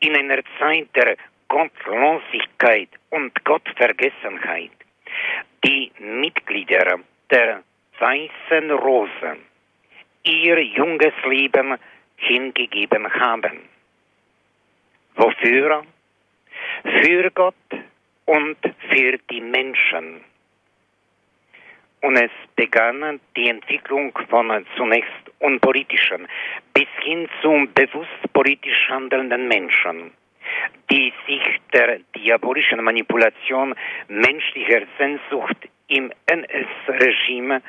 [0.02, 1.16] in einer Zeit der
[1.52, 4.72] Gottlosigkeit und Gottvergessenheit
[5.66, 7.62] die Mitglieder der
[8.00, 9.36] Weißen Rose
[10.24, 11.76] ihr junges Leben
[12.16, 13.60] hingegeben haben.
[15.16, 15.84] Wofür?
[16.84, 17.70] Für Gott
[18.28, 18.58] und
[18.90, 20.24] für die Menschen.
[22.00, 26.30] Und es begann die Entwicklung von zunächst unpolitischen
[26.74, 30.14] bis hin zum bewusst politisch handelnden Menschen
[30.90, 33.76] die sich der diabolischen Manipulation
[34.08, 37.62] menschlicher Sehnsucht im NS-Regime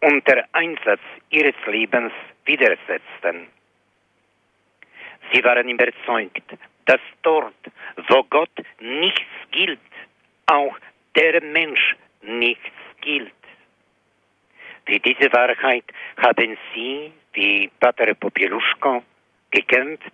[0.00, 2.12] unter Einsatz ihres Lebens
[2.44, 3.48] widersetzten.
[5.32, 6.42] Sie waren überzeugt,
[6.86, 7.54] dass dort,
[8.08, 9.78] wo Gott nichts gilt,
[10.46, 10.76] auch
[11.14, 13.32] der Mensch nichts gilt.
[14.86, 15.84] Für diese Wahrheit
[16.16, 19.02] haben sie, wie Pater Popieluszko,
[19.50, 20.12] gekämpft,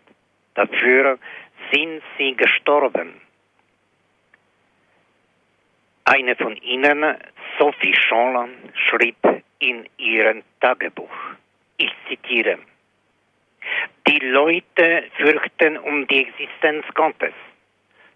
[0.54, 1.18] dafür
[1.72, 3.20] sind sie gestorben.
[6.04, 7.16] Eine von ihnen,
[7.58, 9.16] Sophie Scholler, schrieb
[9.58, 11.16] in ihrem Tagebuch,
[11.78, 12.58] ich zitiere,
[14.06, 17.32] die Leute fürchten um die Existenz Gottes.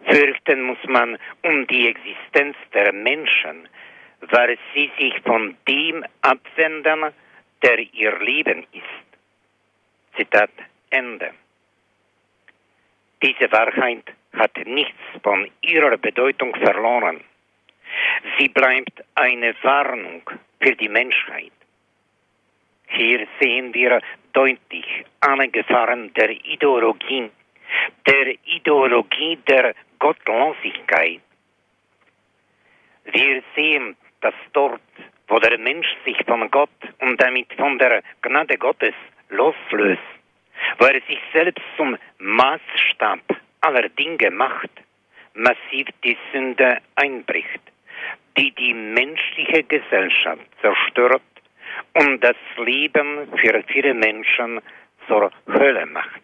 [0.04, 3.68] Fürchten muss man um die Existenz der Menschen,
[4.20, 7.12] weil sie sich von dem abwenden,
[7.62, 9.08] der ihr Leben ist.
[10.16, 10.50] Zitat
[10.90, 11.32] Ende.
[13.22, 14.04] Diese Wahrheit
[14.34, 17.20] hat nichts von ihrer Bedeutung verloren.
[18.38, 20.22] Sie bleibt eine Warnung
[20.60, 21.52] für die Menschheit.
[22.88, 24.00] Hier sehen wir
[24.32, 27.30] deutlich alle Gefahren der Ideologie,
[28.06, 31.20] der Ideologie der Gottlosigkeit.
[33.04, 34.80] Wir sehen, dass dort,
[35.26, 38.94] wo der Mensch sich von Gott und damit von der Gnade Gottes
[39.28, 40.17] loslöst,
[40.78, 43.20] wo er sich selbst zum Maßstab
[43.60, 44.70] aller Dinge macht,
[45.34, 47.60] massiv die Sünde einbricht,
[48.36, 51.22] die die menschliche Gesellschaft zerstört
[51.94, 54.60] und das Leben für viele Menschen
[55.06, 56.22] zur Hölle macht.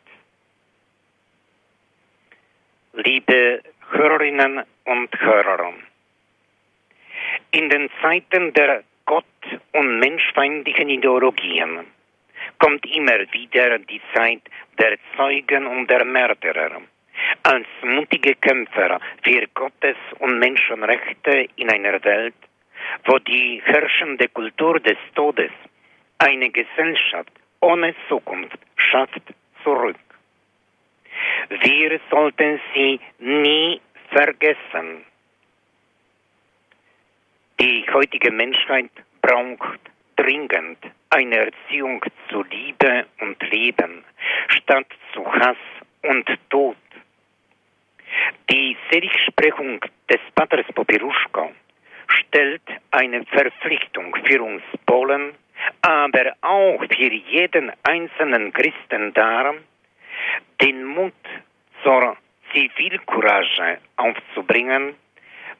[2.92, 5.74] Liebe Hörerinnen und Hörer,
[7.50, 9.24] in den Zeiten der Gott-
[9.72, 11.86] und menschfeindlichen Ideologien
[12.58, 14.42] kommt immer wieder die Zeit
[14.78, 16.80] der Zeugen und der Mörderer.
[17.42, 22.34] Als mutige Kämpfer für Gottes und Menschenrechte in einer Welt,
[23.06, 25.52] wo die herrschende Kultur des Todes
[26.18, 29.22] eine Gesellschaft ohne Zukunft schafft,
[29.62, 29.96] zurück.
[31.48, 33.80] Wir sollten sie nie
[34.10, 35.04] vergessen.
[37.60, 38.90] Die heutige Menschheit
[39.22, 39.80] braucht
[40.16, 40.78] dringend
[41.14, 44.04] eine Erziehung zu Liebe und Leben
[44.48, 45.56] statt zu Hass
[46.02, 46.76] und Tod.
[48.50, 51.52] Die Seligsprechung des Paters Popiruschko
[52.06, 55.34] stellt eine Verpflichtung für uns Polen
[55.82, 59.54] aber auch für jeden einzelnen Christen dar,
[60.60, 61.12] den Mut
[61.82, 62.16] zur
[62.52, 64.94] Zivilcourage aufzubringen,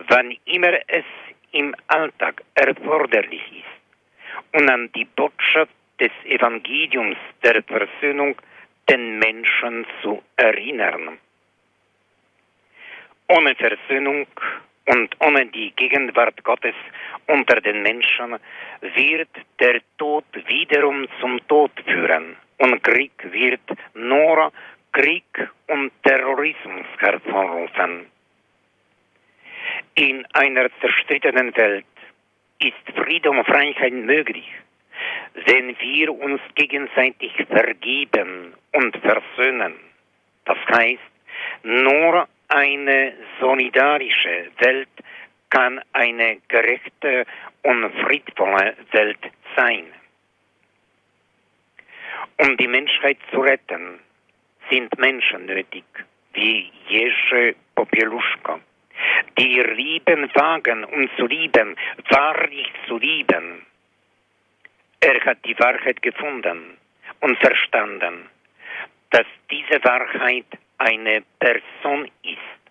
[0.09, 1.05] wann immer es
[1.53, 3.64] im Alltag erforderlich ist,
[4.53, 8.37] und an die Botschaft des Evangeliums der Versöhnung
[8.89, 11.19] den Menschen zu erinnern.
[13.29, 14.27] Ohne Versöhnung
[14.87, 16.75] und ohne die Gegenwart Gottes
[17.27, 18.37] unter den Menschen
[18.81, 23.63] wird der Tod wiederum zum Tod führen und Krieg wird
[23.95, 24.53] nur
[24.93, 28.07] Krieg und Terrorismus hervorrufen.
[29.95, 31.87] In einer zerstrittenen Welt
[32.61, 34.49] ist Frieden und Freiheit möglich,
[35.47, 39.75] wenn wir uns gegenseitig vergeben und versöhnen.
[40.45, 41.01] Das heißt,
[41.63, 44.89] nur eine solidarische Welt
[45.51, 47.25] kann eine gerechte
[47.63, 49.19] und friedvolle Welt
[49.57, 49.87] sein.
[52.39, 54.01] Um die Menschheit zu retten,
[54.71, 55.85] sind Menschen nötig,
[56.33, 58.59] wie Jerzy Popieluszko,
[59.39, 61.77] die ihr Leben wagen, um zu lieben,
[62.11, 63.67] wahrlich zu lieben.
[65.01, 66.79] Er hat die Wahrheit gefunden
[67.21, 68.29] und verstanden,
[69.11, 70.47] dass diese Wahrheit
[70.79, 72.63] eine Person ist,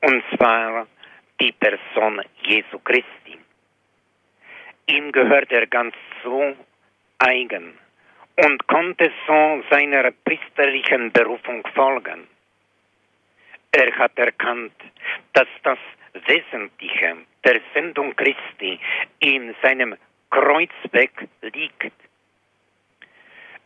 [0.00, 0.86] und zwar
[1.40, 3.38] die Person Jesu Christi.
[4.86, 6.56] Ihm gehört er ganz so
[7.18, 7.78] eigen
[8.36, 12.26] und konnte so seiner priesterlichen Berufung folgen.
[13.72, 14.74] Er hat erkannt,
[15.32, 15.78] dass das
[16.26, 18.78] Wesentliche der Sendung Christi
[19.20, 19.96] in seinem
[20.30, 21.10] Kreuzweg
[21.40, 21.92] liegt.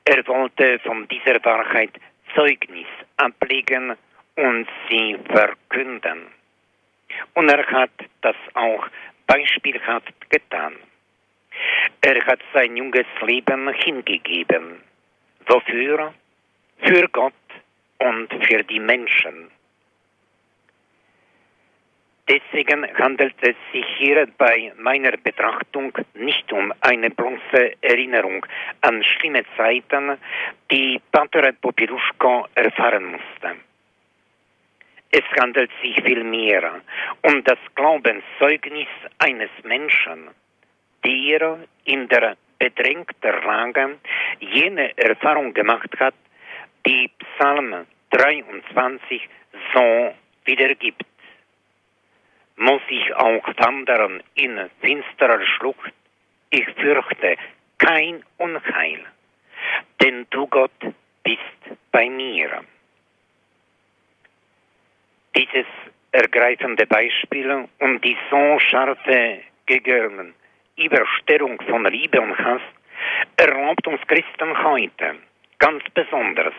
[0.04, 1.90] Er wollte von dieser Wahrheit
[2.34, 2.86] Zeugnis
[3.16, 3.96] ablegen
[4.36, 6.28] und sie verkünden.
[7.34, 7.90] Und er hat
[8.20, 8.86] das auch
[9.26, 10.74] beispielhaft getan.
[12.02, 14.82] Er hat sein junges Leben hingegeben.
[15.46, 16.14] Wofür?
[16.78, 17.32] Für Gott
[17.98, 19.50] und für die Menschen.
[22.28, 28.44] Deswegen handelt es sich hier bei meiner Betrachtung nicht um eine bloße Erinnerung
[28.80, 30.18] an schlimme Zeiten,
[30.70, 33.56] die Pater Popiluszko erfahren musste.
[35.12, 36.82] Es handelt sich vielmehr
[37.22, 40.30] um das Glaubenszeugnis eines Menschen,
[41.04, 43.98] der in der bedrängten Lage
[44.40, 46.14] jene Erfahrung gemacht hat,
[46.84, 49.28] die Psalm 23
[49.72, 50.12] so
[50.44, 51.04] wiedergibt
[52.56, 55.92] muss ich auch wandern in finsterer Schlucht.
[56.50, 57.36] Ich fürchte
[57.78, 59.04] kein Unheil,
[60.02, 60.70] denn du Gott
[61.22, 62.64] bist bei mir.
[65.36, 65.66] Dieses
[66.12, 72.62] ergreifende Beispiel und die so scharfe Gegenüberstellung von Liebe und Hass
[73.36, 75.16] erlaubt uns Christen heute
[75.58, 76.54] ganz besonders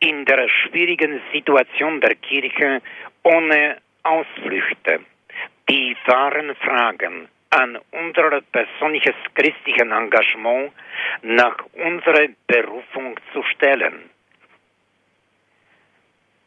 [0.00, 2.82] in der schwierigen Situation der Kirche
[3.22, 5.00] ohne Ausflüchte
[5.68, 10.72] die wahren Fragen an unser persönliches christliches Engagement
[11.22, 14.10] nach unserer Berufung zu stellen.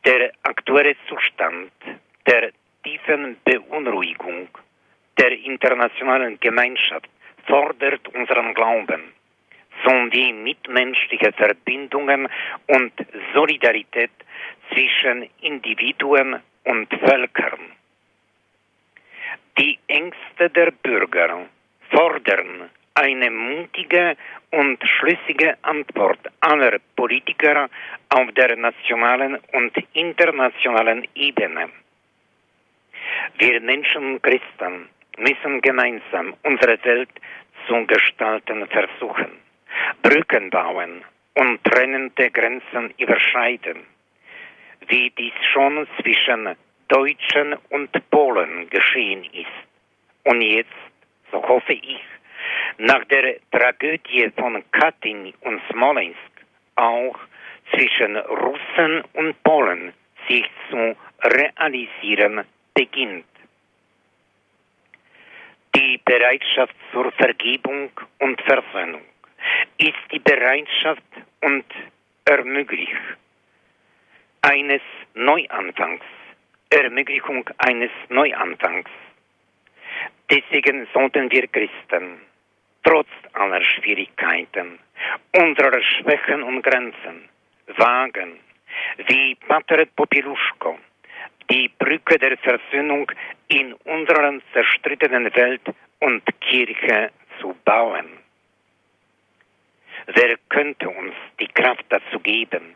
[0.05, 1.71] Der aktuelle Zustand
[2.27, 2.51] der
[2.83, 4.49] tiefen Beunruhigung
[5.17, 7.09] der internationalen Gemeinschaft
[7.47, 9.13] fordert unseren Glauben
[9.83, 12.27] sowie mitmenschliche Verbindungen
[12.67, 12.93] und
[13.33, 14.11] Solidarität
[14.71, 17.59] zwischen Individuen und Völkern.
[19.57, 21.45] Die Ängste der Bürger
[21.89, 24.17] fordern eine mutige
[24.51, 27.69] und schlüssige Antwort aller Politiker
[28.09, 31.69] auf der nationalen und internationalen Ebene.
[33.37, 37.09] Wir Menschen und Christen müssen gemeinsam unsere Welt
[37.65, 39.31] zu gestalten versuchen,
[40.01, 41.01] Brücken bauen
[41.35, 43.77] und trennende Grenzen überschreiten,
[44.87, 46.57] wie dies schon zwischen
[46.87, 49.65] Deutschen und Polen geschehen ist.
[50.23, 50.69] Und jetzt,
[51.31, 51.99] so hoffe ich,
[52.77, 56.17] nach der Tragödie von Katyn und Smolensk
[56.75, 57.17] auch
[57.71, 59.93] zwischen Russen und Polen
[60.27, 63.25] sich zu realisieren beginnt.
[65.75, 69.01] Die Bereitschaft zur Vergebung und Versöhnung
[69.77, 71.03] ist die Bereitschaft
[71.41, 71.65] und
[72.25, 72.95] ermöglicht
[74.41, 74.81] eines
[75.15, 76.03] Neuanfangs
[76.69, 78.89] Ermöglichung eines Neuanfangs.
[80.29, 82.21] Deswegen sollten wir Christen,
[82.83, 84.79] trotz aller Schwierigkeiten,
[85.35, 87.29] unserer Schwächen und Grenzen,
[87.77, 88.39] wagen,
[89.07, 90.77] wie Pater Popiluszko,
[91.49, 93.11] die Brücke der Versöhnung
[93.47, 95.61] in unserer zerstrittenen Welt
[95.99, 98.07] und Kirche zu bauen.
[100.07, 102.75] Wer könnte uns die Kraft dazu geben,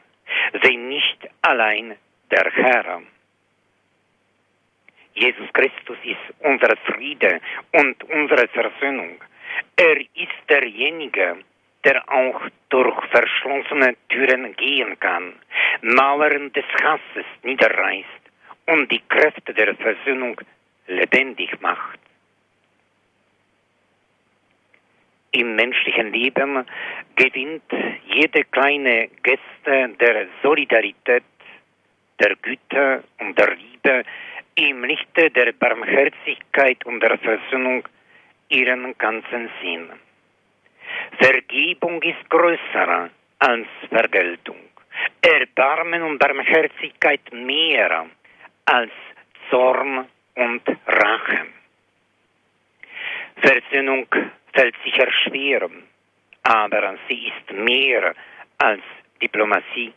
[0.62, 1.96] wenn nicht allein
[2.32, 3.02] der Herr?
[5.20, 7.42] Jesus Christus ist unser Friede
[7.74, 9.22] und unsere Versöhnung.
[9.76, 11.38] Er ist derjenige,
[11.84, 15.34] der auch durch verschlossene Türen gehen kann,
[15.82, 18.24] Mauern des Hasses niederreißt
[18.68, 20.40] und die Kräfte der Versöhnung
[20.88, 22.00] lebendig macht.
[25.32, 26.66] Im menschlichen Leben
[27.16, 27.64] gewinnt
[28.08, 31.24] jede kleine Geste der Solidarität,
[32.20, 34.06] der Güte und der Liebe
[34.60, 37.88] im Lichte der Barmherzigkeit und der Versöhnung
[38.50, 39.90] ihren ganzen Sinn.
[41.18, 44.58] Vergebung ist größer als Vergeltung.
[45.22, 48.08] Erbarmen und Barmherzigkeit mehr
[48.66, 48.92] als
[49.50, 50.06] Zorn
[50.36, 51.46] und Rache.
[53.38, 54.08] Versöhnung
[54.54, 55.70] fällt sicher schwer,
[56.44, 58.14] aber sie ist mehr
[58.58, 58.82] als
[59.22, 59.94] Diplomatie.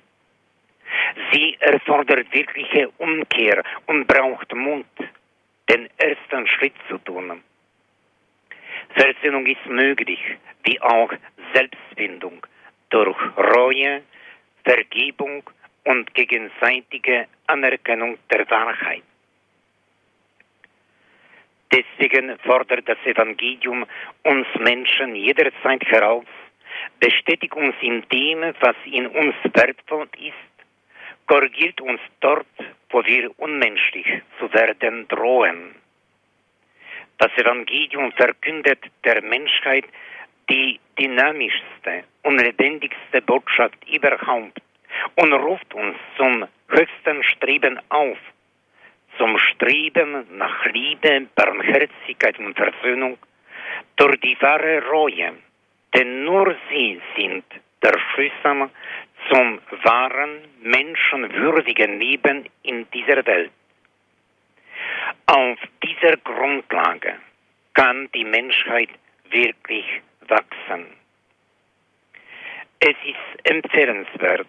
[1.32, 4.86] Sie erfordert wirkliche Umkehr und braucht Mut,
[5.68, 7.42] den ersten Schritt zu tun.
[8.94, 10.20] Versöhnung ist möglich,
[10.64, 11.12] wie auch
[11.54, 12.46] Selbstfindung
[12.90, 14.02] durch Reue,
[14.64, 15.42] Vergebung
[15.84, 19.02] und gegenseitige Anerkennung der Wahrheit.
[21.72, 23.86] Deswegen fordert das Evangelium
[24.24, 26.26] uns Menschen jederzeit heraus,
[27.00, 30.51] bestätigt uns in dem, was in uns wertvoll ist,
[31.26, 32.46] korrigiert uns dort,
[32.90, 34.06] wo wir unmenschlich
[34.38, 35.74] zu werden drohen.
[37.18, 39.84] Das Evangelium verkündet der Menschheit
[40.50, 44.60] die dynamischste und lebendigste Botschaft überhaupt
[45.16, 48.18] und ruft uns zum höchsten Streben auf,
[49.18, 53.18] zum Streben nach Liebe, Barmherzigkeit und Versöhnung
[53.96, 55.32] durch die wahre Reue,
[55.94, 57.44] denn nur sie sind
[57.82, 58.70] der Schlüssel
[59.30, 63.52] zum wahren, menschenwürdigen Leben in dieser Welt.
[65.26, 67.14] Auf dieser Grundlage
[67.74, 68.90] kann die Menschheit
[69.30, 69.86] wirklich
[70.28, 70.86] wachsen.
[72.80, 74.46] Es ist empfehlenswert,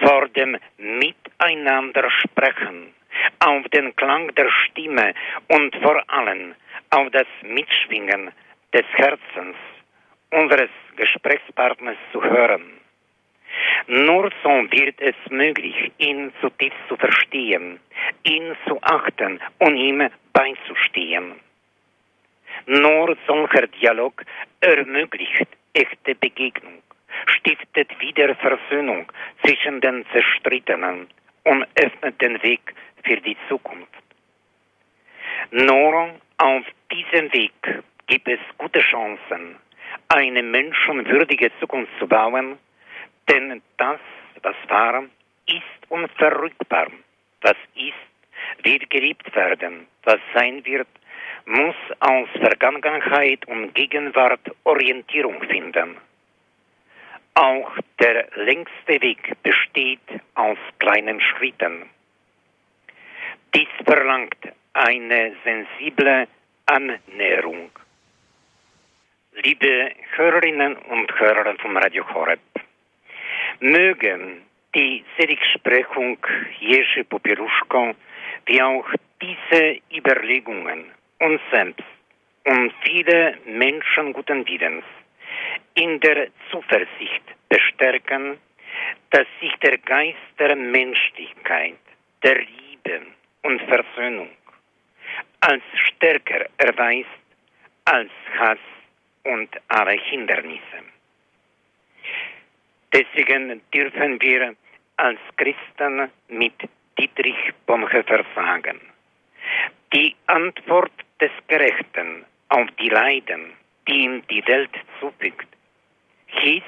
[0.00, 2.94] vor dem Miteinander sprechen,
[3.40, 5.14] auf den Klang der Stimme
[5.48, 6.54] und vor allem
[6.90, 8.30] auf das Mitschwingen
[8.74, 9.56] des Herzens
[10.30, 12.81] unseres Gesprächspartners zu hören.
[13.86, 17.80] Nur so wird es möglich, ihn zutiefst zu verstehen,
[18.22, 21.40] ihn zu achten und ihm beizustehen.
[22.66, 24.24] Nur solcher Dialog
[24.60, 26.82] ermöglicht echte Begegnung,
[27.26, 29.10] stiftet wieder Versöhnung
[29.44, 31.08] zwischen den Zerstrittenen
[31.44, 32.74] und öffnet den Weg
[33.04, 33.88] für die Zukunft.
[35.50, 37.52] Nur auf diesem Weg
[38.06, 39.56] gibt es gute Chancen,
[40.08, 42.58] eine menschenwürdige Zukunft zu bauen,
[43.28, 44.00] denn das,
[44.42, 45.04] was war,
[45.46, 46.88] ist unverrückbar.
[47.42, 49.86] Was ist, wird geliebt werden.
[50.04, 50.88] Was sein wird,
[51.46, 55.96] muss aus Vergangenheit und Gegenwart Orientierung finden.
[57.34, 60.00] Auch der längste Weg besteht
[60.34, 61.88] aus kleinen Schritten.
[63.54, 64.36] Dies verlangt
[64.74, 66.28] eine sensible
[66.66, 67.70] Annäherung.
[69.32, 72.40] Liebe Hörerinnen und Hörer vom Radio Horeb,
[73.62, 74.42] mögen
[74.74, 76.18] die Seligsprechung
[76.58, 77.94] Jerzy Popieluszko
[78.46, 78.86] wie auch
[79.20, 80.86] diese Überlegungen
[81.20, 81.84] uns selbst
[82.44, 84.84] und viele Menschen guten Willens
[85.74, 88.38] in der Zuversicht bestärken,
[89.10, 91.78] dass sich der Geist der Menschlichkeit,
[92.24, 93.02] der Liebe
[93.42, 94.30] und Versöhnung
[95.40, 97.08] als stärker erweist
[97.84, 98.58] als Hass
[99.24, 100.91] und alle Hindernisse.
[102.92, 104.54] Deswegen dürfen wir
[104.96, 106.54] als Christen mit
[106.98, 108.80] Dietrich Bonhoeffer sagen,
[109.92, 113.52] die Antwort des Gerechten auf die Leiden,
[113.88, 114.70] die ihm die Welt
[115.00, 115.48] zufügt,
[116.26, 116.62] hieß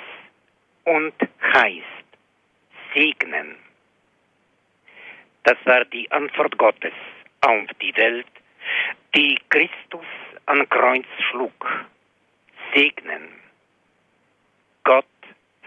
[0.85, 1.14] und
[1.53, 1.85] heißt
[2.95, 3.57] segnen.
[5.43, 6.95] Das war die Antwort Gottes
[7.43, 8.27] auf die Welt,
[9.14, 10.07] die Christus
[10.47, 11.85] an Kreuz schlug.
[12.75, 13.44] Segnen.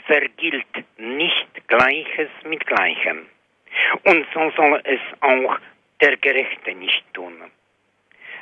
[0.08, 0.66] Vergilt
[0.98, 3.28] nicht Gleiches mit Gleichem.
[4.04, 5.60] Und so soll es auch
[6.02, 7.52] der Gerechte nicht tun.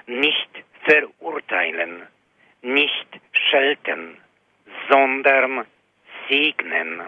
[0.05, 0.49] Nicht
[0.83, 2.03] verurteilen,
[2.61, 4.17] nicht schelten,
[4.89, 5.65] sondern
[6.29, 7.01] segnen.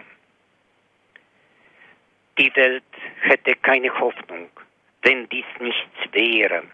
[2.36, 2.84] Die Welt
[3.22, 4.50] hätte keine Hoffnung,
[5.02, 6.64] wenn dies nicht wäre.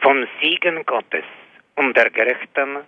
[0.00, 1.24] Vom Segen Gottes
[1.76, 2.84] und der Gerechten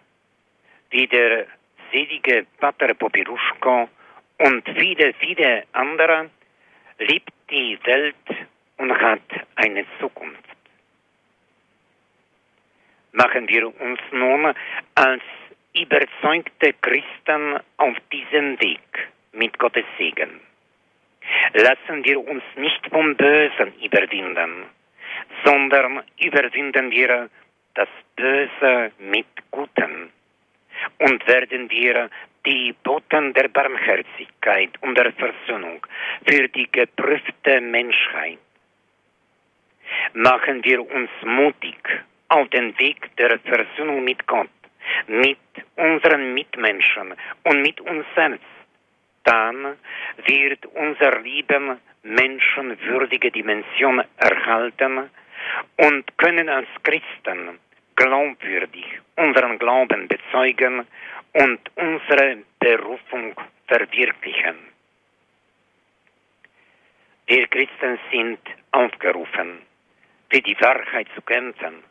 [0.90, 1.46] wie der
[1.92, 3.88] selige Pater Popiruschko
[4.38, 6.30] und viele, viele andere
[6.98, 8.46] liebt die Welt
[8.78, 9.22] und hat
[9.56, 10.44] eine Zukunft.
[13.12, 14.52] Machen wir uns nun
[14.94, 15.22] als
[15.74, 20.40] überzeugte Christen auf diesem Weg mit Gottes Segen.
[21.54, 24.64] Lassen wir uns nicht vom Bösen überwinden,
[25.44, 27.28] sondern überwinden wir
[27.74, 30.10] das Böse mit Guten
[30.98, 32.10] und werden wir
[32.44, 35.84] die Boten der Barmherzigkeit und der Versöhnung
[36.26, 38.38] für die geprüfte Menschheit.
[40.14, 41.76] Machen wir uns mutig
[42.28, 44.48] auf den Weg der Versöhnung mit Gott,
[45.06, 45.38] mit
[45.76, 47.14] unseren Mitmenschen
[47.44, 48.44] und mit uns selbst.
[49.24, 49.76] Dann
[50.26, 55.10] wird unser Leben menschenwürdige Dimension erhalten
[55.76, 57.58] und können als Christen
[57.96, 60.86] glaubwürdig unseren Glauben bezeugen
[61.32, 63.34] und unsere Berufung
[63.66, 64.56] verwirklichen.
[67.26, 68.38] Wir Christen sind
[68.70, 69.62] aufgerufen,
[70.30, 71.82] für die Wahrheit zu kämpfen,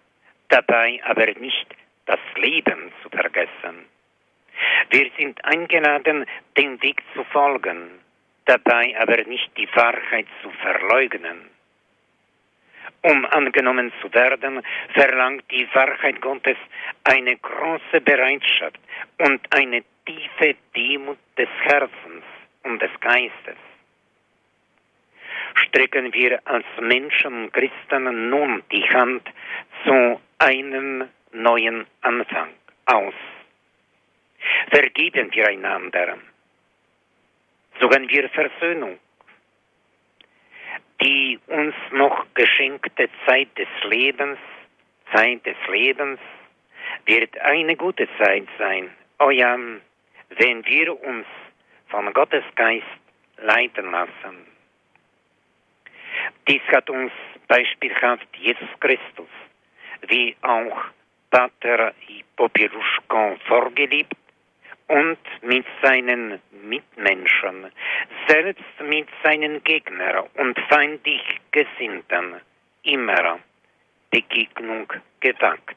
[0.49, 1.67] dabei aber nicht
[2.05, 3.85] das Leben zu vergessen.
[4.89, 6.25] Wir sind eingeladen,
[6.57, 7.99] den Weg zu folgen,
[8.45, 11.54] dabei aber nicht die Wahrheit zu verleugnen.
[13.01, 14.61] Um angenommen zu werden,
[14.93, 16.57] verlangt die Wahrheit Gottes
[17.03, 18.79] eine große Bereitschaft
[19.19, 22.23] und eine tiefe Demut des Herzens
[22.63, 23.57] und des Geistes.
[25.55, 29.23] Strecken wir als Menschen, Christen nun die Hand
[29.85, 32.49] zu einem neuen Anfang
[32.85, 33.13] aus.
[34.69, 36.17] Vergeben wir einander.
[37.79, 38.99] Suchen wir Versöhnung
[41.01, 44.37] die uns noch geschenkte Zeit des Lebens,
[45.13, 46.19] Zeit des Lebens,
[47.05, 48.89] wird eine gute Zeit sein.
[49.19, 49.57] Oh ja,
[50.29, 51.25] wenn wir uns
[51.87, 52.85] von Gottes Geist
[53.37, 54.47] leiten lassen.
[56.47, 57.11] Dies hat uns
[57.47, 59.29] beispielhaft Jesus Christus,
[60.07, 60.85] wie auch
[61.29, 61.93] Pater
[62.35, 64.15] Popiruschko vorgelebt
[64.87, 67.71] und mit seinen Mitmenschen,
[68.27, 72.41] selbst mit seinen Gegnern und feindlich Gesinnten
[72.83, 73.39] immer
[74.11, 75.75] Begegnung gewagt.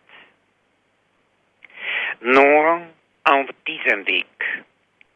[2.20, 2.82] Nur
[3.24, 4.26] auf diesem Weg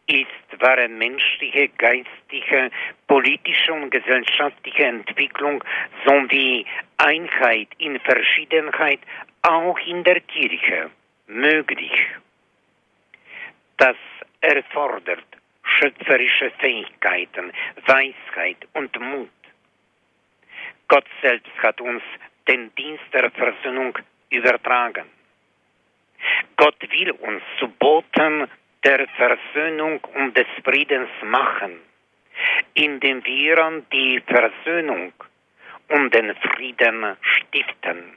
[0.07, 2.71] ist wahre menschliche, geistige,
[3.07, 5.63] politische und gesellschaftliche Entwicklung
[6.05, 6.67] sowie
[6.99, 9.01] Einheit in Verschiedenheit
[9.43, 10.91] auch in der Kirche
[11.27, 11.93] möglich
[13.83, 13.97] das
[14.41, 15.27] erfordert
[15.65, 17.53] schöpferische Fähigkeiten,
[17.87, 19.29] Weisheit und Mut.
[20.87, 22.03] Gott selbst hat uns
[22.47, 23.99] den Dienst der Versöhnung
[24.31, 25.07] übertragen.
[26.57, 28.49] Gott will uns zu Boten
[28.85, 31.81] der Versöhnung und des Friedens machen,
[32.75, 35.13] indem wir die Versöhnung
[35.89, 38.17] und den Frieden stiften.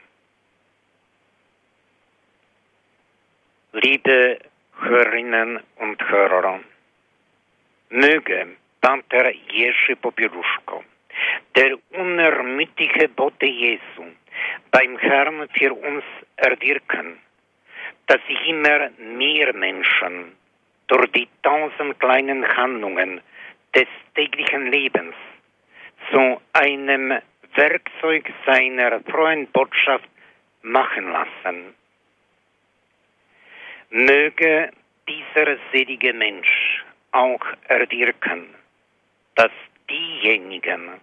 [3.72, 4.38] Liebe
[4.80, 6.60] Hörerinnen und Hörer,
[7.88, 8.46] möge
[8.80, 10.84] Pater Jerzy Popieluszko,
[11.56, 14.04] der unermüdliche Bote Jesu,
[14.70, 16.04] beim Herrn für uns
[16.36, 17.18] erwirken,
[18.06, 20.36] dass sich immer mehr Menschen
[20.88, 23.22] durch die tausend kleinen Handlungen
[23.74, 25.14] des täglichen Lebens
[26.10, 27.18] zu einem
[27.54, 30.08] Werkzeug seiner frohen Botschaft
[30.62, 31.74] machen lassen
[33.90, 34.70] Möge
[35.08, 38.54] dieser selige Mensch auch erwirken,
[39.36, 39.52] dass
[39.88, 41.00] diejenigen,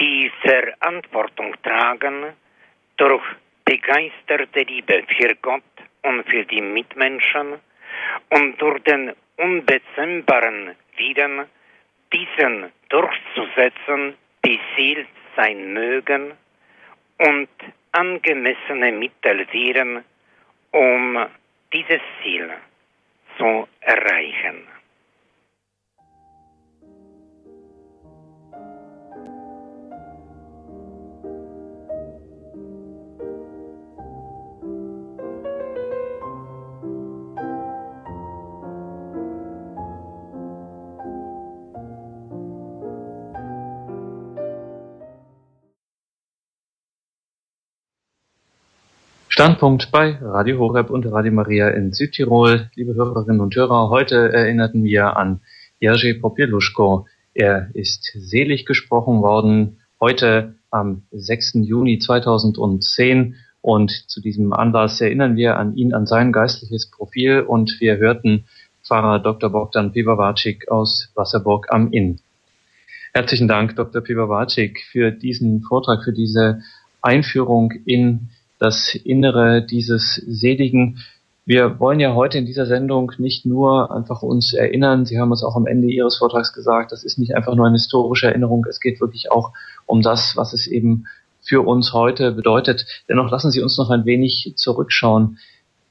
[0.00, 2.32] die Verantwortung tragen,
[2.96, 3.22] durch
[3.64, 5.62] begeisterte Liebe für Gott
[6.02, 7.60] und für die Mitmenschen
[8.30, 11.46] und durch den unbezwingbaren Willen,
[12.12, 16.32] diesen durchzusetzen, beseelt sein mögen
[17.18, 17.48] und
[17.92, 20.04] angemessene Mittel wählen,
[20.70, 21.26] um
[21.72, 22.50] dieses Ziel
[23.38, 24.66] zu erreichen.
[49.38, 52.70] Standpunkt bei Radio Horeb und Radio Maria in Südtirol.
[52.74, 55.40] Liebe Hörerinnen und Hörer, heute erinnerten wir an
[55.78, 57.06] Jerzy Popieluszko.
[57.34, 61.56] Er ist selig gesprochen worden, heute am 6.
[61.56, 67.76] Juni 2010 und zu diesem Anlass erinnern wir an ihn, an sein geistliches Profil und
[67.78, 68.46] wir hörten
[68.84, 69.50] Pfarrer Dr.
[69.50, 72.20] Bogdan Piwawacik aus Wasserburg am Inn.
[73.12, 74.00] Herzlichen Dank, Dr.
[74.00, 76.62] Piwawacik, für diesen Vortrag, für diese
[77.02, 80.98] Einführung in das Innere dieses Seligen.
[81.44, 85.44] Wir wollen ja heute in dieser Sendung nicht nur einfach uns erinnern, Sie haben es
[85.44, 88.80] auch am Ende Ihres Vortrags gesagt, das ist nicht einfach nur eine historische Erinnerung, es
[88.80, 89.52] geht wirklich auch
[89.86, 91.06] um das, was es eben
[91.40, 92.86] für uns heute bedeutet.
[93.08, 95.38] Dennoch lassen Sie uns noch ein wenig zurückschauen.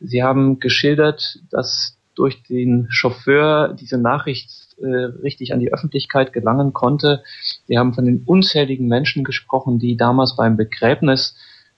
[0.01, 6.74] Sie haben geschildert, dass durch den Chauffeur diese Nachricht äh, richtig an die Öffentlichkeit gelangen
[6.74, 7.24] konnte.
[7.68, 11.36] Sie haben von den unzähligen Menschen gesprochen, die damals beim Begräbnis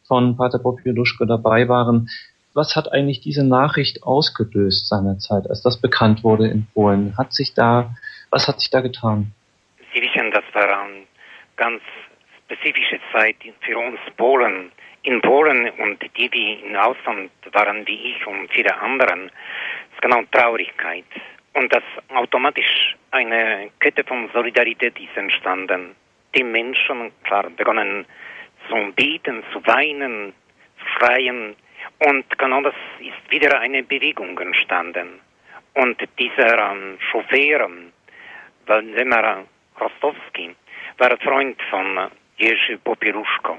[0.08, 2.10] von Pater Popieluszko dabei waren
[2.58, 7.16] was hat eigentlich diese Nachricht ausgelöst seinerzeit, als das bekannt wurde in Polen?
[7.16, 7.96] Hat sich da,
[8.32, 9.32] was hat sich da getan?
[9.94, 11.04] Sie wissen, das war eine
[11.56, 11.82] ganz
[12.44, 14.72] spezifische Zeit für uns Polen.
[15.04, 19.28] In Polen und die, die im Ausland waren wie ich und viele anderen,
[19.94, 21.06] ist genau Traurigkeit.
[21.54, 25.96] Und das automatisch eine Kette von Solidarität ist entstanden.
[26.36, 28.06] Die Menschen, klar, begonnen
[28.70, 30.34] zu beten, zu weinen,
[30.80, 31.56] zu schreien,
[32.00, 35.20] und genau das ist wieder eine Bewegung entstanden.
[35.74, 37.70] Und dieser ähm, Chauffeur,
[38.66, 39.46] Waldemar
[39.80, 40.56] Rostowski,
[40.98, 43.58] war Freund von Jerzy Popieluszko.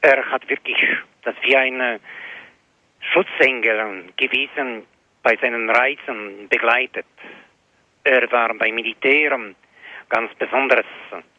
[0.00, 0.78] Er hat wirklich
[1.22, 2.00] das wie ein
[3.12, 4.86] Schutzengel gewesen
[5.22, 7.06] bei seinen Reisen begleitet.
[8.04, 9.38] Er war beim Militär
[10.08, 10.86] ganz besonders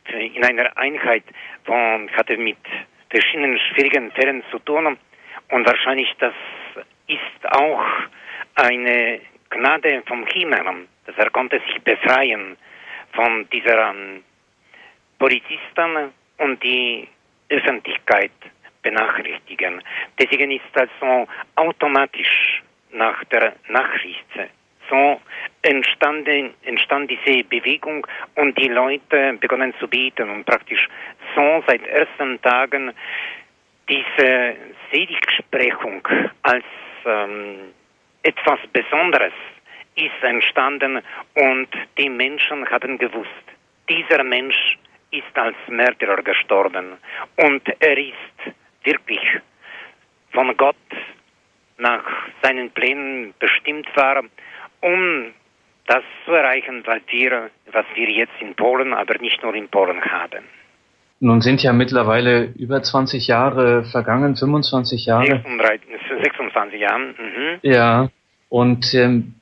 [0.08, 1.24] in einer Einheit,
[1.66, 1.74] wo
[2.16, 2.58] hatte mit
[3.14, 4.98] verschiedenen schwierigen Fällen zu tun
[5.50, 6.34] und wahrscheinlich das
[7.08, 7.84] ist auch
[8.56, 12.58] eine Gnade vom Himmel, dass er konnte sich befreien
[13.14, 14.24] von dieser ähm,
[15.20, 17.08] Polizisten und die
[17.50, 18.32] Öffentlichkeit
[18.82, 19.84] benachrichtigen.
[20.20, 24.26] Deswegen ist also automatisch nach der Nachricht
[24.94, 25.20] so
[25.64, 30.88] entstanden, entstand diese Bewegung und die Leute begonnen zu beten und praktisch
[31.36, 32.92] so seit ersten Tagen
[33.90, 34.56] diese
[34.92, 36.08] Seligsprechung
[36.44, 36.66] als
[37.06, 37.74] ähm,
[38.22, 39.34] etwas Besonderes
[39.96, 41.02] ist entstanden
[41.34, 41.68] und
[41.98, 43.46] die Menschen haben gewusst,
[43.90, 44.78] dieser Mensch
[45.12, 46.98] ist als Märtyrer gestorben
[47.38, 49.22] und er ist wirklich
[50.32, 50.76] von Gott
[51.78, 52.04] nach
[52.42, 54.24] seinen Plänen bestimmt war,
[54.84, 55.34] um
[55.88, 60.02] das zu erreichen, was wir, was wir jetzt in Polen, aber nicht nur in Polen
[60.02, 60.44] haben.
[61.20, 65.42] Nun sind ja mittlerweile über 20 Jahre vergangen, 25 Jahre.
[66.22, 67.00] 26 Jahre.
[67.00, 67.60] Mhm.
[67.62, 68.10] Ja,
[68.50, 69.36] und ähm,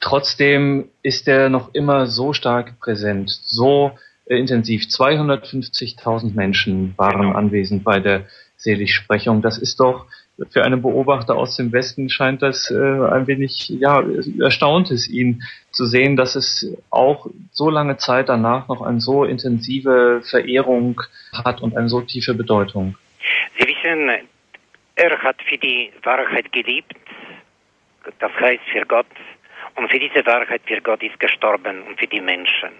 [0.00, 3.92] trotzdem ist er noch immer so stark präsent, so
[4.26, 4.82] äh, intensiv.
[4.82, 7.34] 250.000 Menschen waren genau.
[7.34, 8.26] anwesend bei der
[8.56, 9.42] Seligsprechung.
[9.42, 10.06] Das ist doch
[10.50, 14.02] für einen Beobachter aus dem Westen scheint das äh, ein wenig ja
[14.40, 19.24] erstaunt ist, ihn zu sehen, dass es auch so lange Zeit danach noch eine so
[19.24, 21.00] intensive Verehrung
[21.32, 22.96] hat und eine so tiefe Bedeutung.
[23.58, 24.10] Sie wissen,
[24.96, 26.94] er hat für die Wahrheit gelebt,
[28.18, 29.06] das heißt für Gott,
[29.76, 32.70] und für diese Wahrheit für Gott ist gestorben und für die Menschen.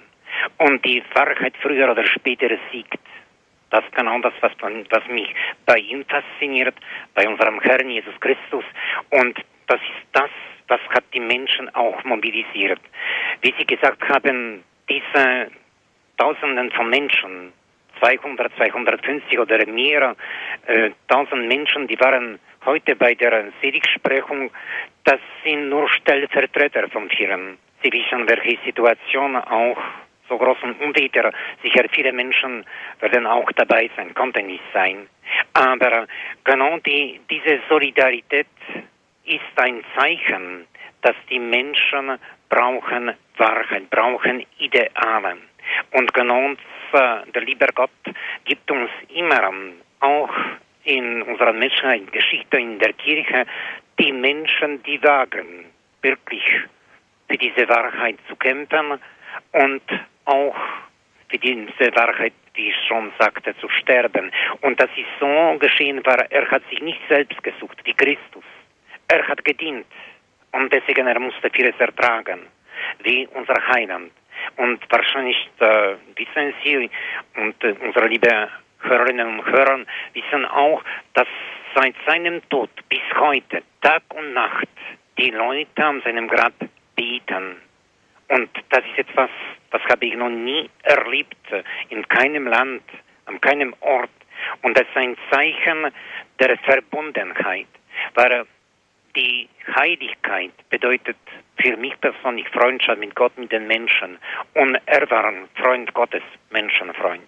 [0.59, 2.99] Und die Wahrheit früher oder später siegt.
[3.75, 5.35] Das ist genau das, was, was mich
[5.66, 6.77] bei ihm fasziniert,
[7.12, 8.64] bei unserem Herrn Jesus Christus.
[9.11, 10.31] Und das ist das,
[10.68, 12.79] was hat die Menschen auch mobilisiert.
[13.41, 15.51] Wie Sie gesagt haben, diese
[16.18, 17.53] Tausenden von Menschen,
[17.99, 20.14] 200, 250 oder mehr,
[20.68, 24.53] äh, tausend Menschen, die waren heute bei der Seligsprechung,
[25.03, 27.59] das sind nur Stellvertreter von vielen.
[27.83, 29.79] Sie wissen, welche Situation auch
[30.29, 31.33] so großen Unwetter.
[31.62, 32.64] Sicher viele Menschen
[33.01, 35.09] werden auch dabei sein, konnten nicht sein.
[35.55, 36.07] Aber
[36.45, 38.47] genau die, diese Solidarität
[39.25, 40.66] ist ein Zeichen,
[41.03, 42.18] dass die Menschen
[42.49, 45.37] brauchen Wahrheit, brauchen Ideale.
[45.93, 46.55] Und genau
[46.93, 47.91] der liebe Gott
[48.45, 49.51] gibt uns immer
[50.01, 50.31] auch
[50.85, 53.47] in unserer Menschheitsgeschichte in der Kirche
[53.99, 55.66] die Menschen, die wagen,
[56.03, 56.45] wirklich
[57.29, 59.01] für diese Wahrheit zu kämpfen
[59.53, 59.83] und
[60.25, 60.57] auch
[61.29, 64.31] für diese Wahrheit, wie ich schon sagte, zu sterben.
[64.61, 68.45] Und das ist so geschehen, weil er hat sich nicht selbst gesucht, wie Christus.
[69.09, 69.87] Er hat gedient
[70.53, 72.41] und deswegen er musste vieles ertragen,
[73.03, 74.12] wie unser Heiland.
[74.57, 76.91] Und wahrscheinlich äh, wissen Sie
[77.37, 78.49] und äh, unsere liebe
[78.81, 79.81] Hörerinnen und Hörer
[80.12, 80.83] wissen auch,
[81.14, 81.27] dass
[81.75, 84.68] seit seinem Tod bis heute, Tag und Nacht,
[85.18, 86.53] die Leute an seinem Grab
[86.95, 87.57] beten.
[88.29, 89.31] Und das ist etwas,
[89.70, 91.37] das habe ich noch nie erlebt,
[91.91, 92.83] in keinem Land,
[93.27, 94.11] an keinem Ort.
[94.62, 95.93] Und das ist ein Zeichen
[96.39, 97.66] der Verbundenheit.
[98.14, 98.47] Weil
[99.16, 101.16] die Heiligkeit bedeutet
[101.59, 104.18] für mich persönlich Freundschaft mit Gott, mit den Menschen.
[104.55, 107.22] Und er war ein Freund Gottes, Menschenfreund.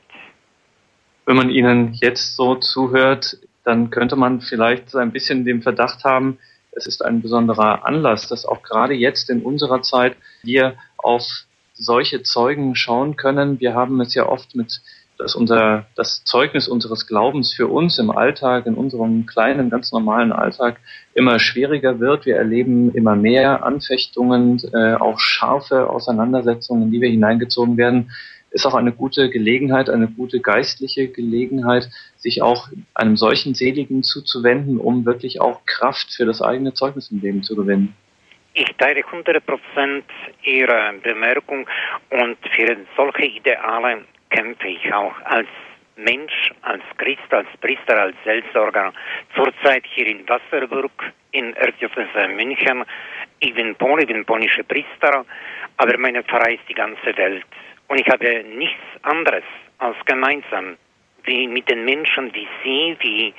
[1.27, 6.39] Wenn man Ihnen jetzt so zuhört, dann könnte man vielleicht ein bisschen den Verdacht haben,
[6.77, 11.25] es ist ein besonderer Anlass, dass auch gerade jetzt in unserer Zeit wir auf
[11.75, 13.61] solche Zeugen schauen können.
[13.61, 14.81] Wir haben es ja oft mit
[15.19, 20.33] dass unser, das Zeugnis unseres Glaubens für uns im Alltag, in unserem kleinen, ganz normalen
[20.33, 20.79] Alltag
[21.15, 22.27] immer schwieriger wird.
[22.27, 28.11] Wir erleben immer mehr Anfechtungen, äh, auch scharfe Auseinandersetzungen, in die wir hineingezogen werden.
[28.57, 34.79] Ist auch eine gute Gelegenheit, eine gute geistliche Gelegenheit, sich auch einem solchen Seligen zuzuwenden,
[34.79, 37.95] um wirklich auch Kraft für das eigene Zeugnis im Leben zu gewinnen.
[38.55, 40.05] Ich teile 100%
[40.45, 41.69] Ihrer Bemerkung
[42.09, 45.49] und für solche Ideale kämpfe ich auch als
[45.97, 48.95] Mensch, als Christ, als Priester, als Seelsorger.
[49.35, 52.87] Zurzeit hier in Wasserburg, in Erzdiözese München.
[53.41, 55.27] Ich bin Pol, ich bin polnischer Priester,
[55.77, 57.45] aber meine Pfarrer ist die ganze Welt.
[57.89, 59.45] Und ich habe nichts anderes
[59.79, 60.77] als gemeinsam,
[61.25, 63.35] wie mit den Menschen wie Sie, wie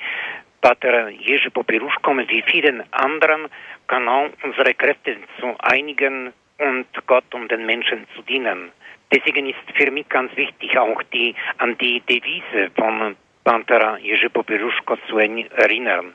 [0.60, 3.48] Pater Jerzy Popieruszko, wie vielen anderen,
[3.86, 8.72] genau unsere Kräfte zu einigen und Gott und den Menschen zu dienen.
[9.12, 14.96] Deswegen ist für mich ganz wichtig auch die, an die Devise von Pantera Jerzy Popieruszko
[15.08, 16.14] zu erinnern.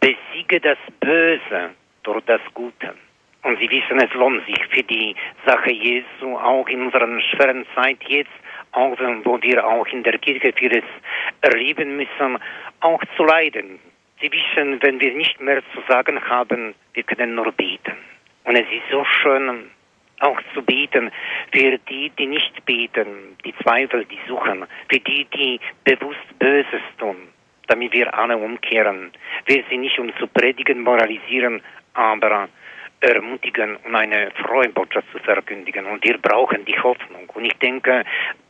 [0.00, 1.70] Besiege das Böse
[2.02, 2.94] durch das Gute.
[3.42, 5.14] Und Sie wissen, es lohnt sich für die
[5.46, 8.30] Sache Jesu auch in unserer schweren Zeit jetzt,
[8.72, 10.84] auch wo wir auch in der Kirche vieles
[11.42, 12.38] erleben müssen,
[12.80, 13.78] auch zu leiden.
[14.20, 17.96] Sie wissen, wenn wir nicht mehr zu sagen haben, wir können nur beten.
[18.44, 19.70] Und es ist so schön,
[20.20, 21.10] auch zu beten
[21.52, 27.16] für die, die nicht beten, die Zweifel, die suchen, für die, die bewusst Böses tun,
[27.68, 29.12] damit wir alle umkehren.
[29.46, 31.62] Wir sind nicht um zu predigen, moralisieren,
[31.94, 32.48] aber
[33.00, 35.86] ermutigen und eine frohe Botschaft zu verkündigen.
[35.86, 37.28] Und wir brauchen die Hoffnung.
[37.34, 38.04] Und ich denke,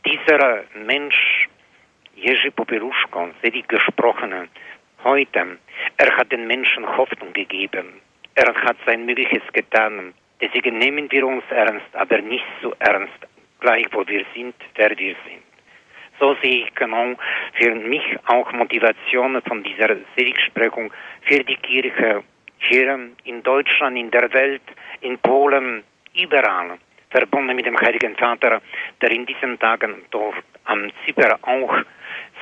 [0.05, 1.47] dieser Mensch,
[2.15, 4.49] Jerzy Popieluszko, selig gesprochen,
[5.03, 5.57] heute,
[5.97, 8.01] er hat den Menschen Hoffnung gegeben.
[8.35, 10.13] Er hat sein Mögliches getan.
[10.41, 13.27] Deswegen nehmen wir uns ernst, aber nicht so ernst,
[13.59, 15.43] gleich wo wir sind, wer wir sind.
[16.19, 17.15] So sehe ich genau
[17.53, 20.91] für mich auch Motivation von dieser Seligsprechung
[21.21, 22.23] für die Kirche
[22.59, 24.61] hier in Deutschland, in der Welt,
[25.01, 25.83] in Polen,
[26.15, 26.77] überall,
[27.09, 28.61] verbunden mit dem Heiligen Vater,
[29.01, 31.75] der in diesen Tagen dort am Zypern auch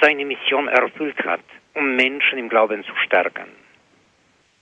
[0.01, 1.41] seine Mission erfüllt hat,
[1.73, 3.47] um Menschen im Glauben zu stärken.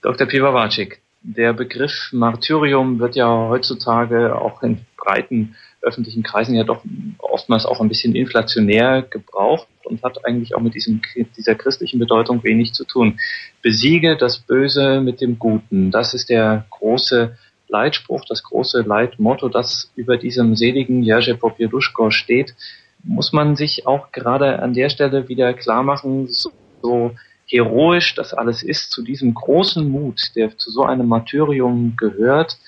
[0.02, 0.26] Dr.
[0.26, 6.82] Piwawacik, der Begriff Martyrium wird ja heutzutage auch in breiten öffentlichen Kreisen ja doch
[7.18, 11.00] oftmals auch ein bisschen inflationär gebraucht und hat eigentlich auch mit diesem,
[11.36, 13.18] dieser christlichen Bedeutung wenig zu tun.
[13.62, 15.90] Besiege das Böse mit dem Guten.
[15.90, 17.36] Das ist der große
[17.68, 22.54] Leitspruch, das große Leitmotto, das über diesem seligen Jerzy Popieduszko steht.
[23.02, 26.50] Muss man sich auch gerade an der Stelle wieder klar machen, so,
[26.82, 27.12] so
[27.48, 32.58] heroisch das alles ist, zu diesem großen Mut, der zu so einem Martyrium gehört,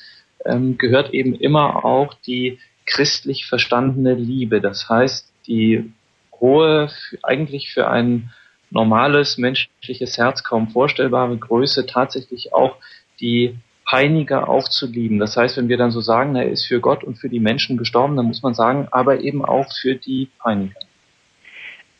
[0.44, 4.60] ähm, gehört eben immer auch die christlich verstandene Liebe.
[4.60, 5.92] Das heißt, die
[6.40, 6.90] hohe,
[7.22, 8.30] eigentlich für ein
[8.70, 12.76] normales menschliches Herz kaum vorstellbare Größe, tatsächlich auch
[13.20, 15.18] die Peiniger auch zu lieben.
[15.18, 17.78] Das heißt, wenn wir dann so sagen, er ist für Gott und für die Menschen
[17.78, 20.80] gestorben, dann muss man sagen, aber eben auch für die Peiniger.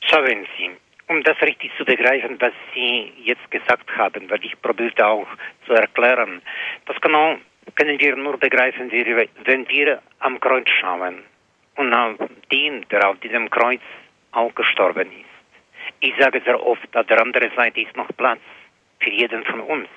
[0.01, 0.71] Schauen Sie,
[1.09, 5.27] um das richtig zu begreifen, was Sie jetzt gesagt haben, weil ich probierte auch
[5.67, 6.43] zu erklären,
[6.85, 7.37] das genau
[7.75, 11.23] können wir nur begreifen, wenn wir am Kreuz schauen
[11.77, 12.17] und auf
[12.51, 13.81] den, der auf diesem Kreuz
[14.33, 15.39] auch gestorben ist.
[16.01, 18.41] Ich sage sehr oft, an der anderen Seite ist noch Platz
[19.01, 19.89] für jeden von uns.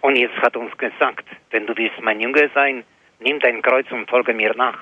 [0.00, 2.84] Und jetzt hat uns gesagt, wenn du willst mein Junge sein,
[3.20, 4.78] nimm dein Kreuz und folge mir nach.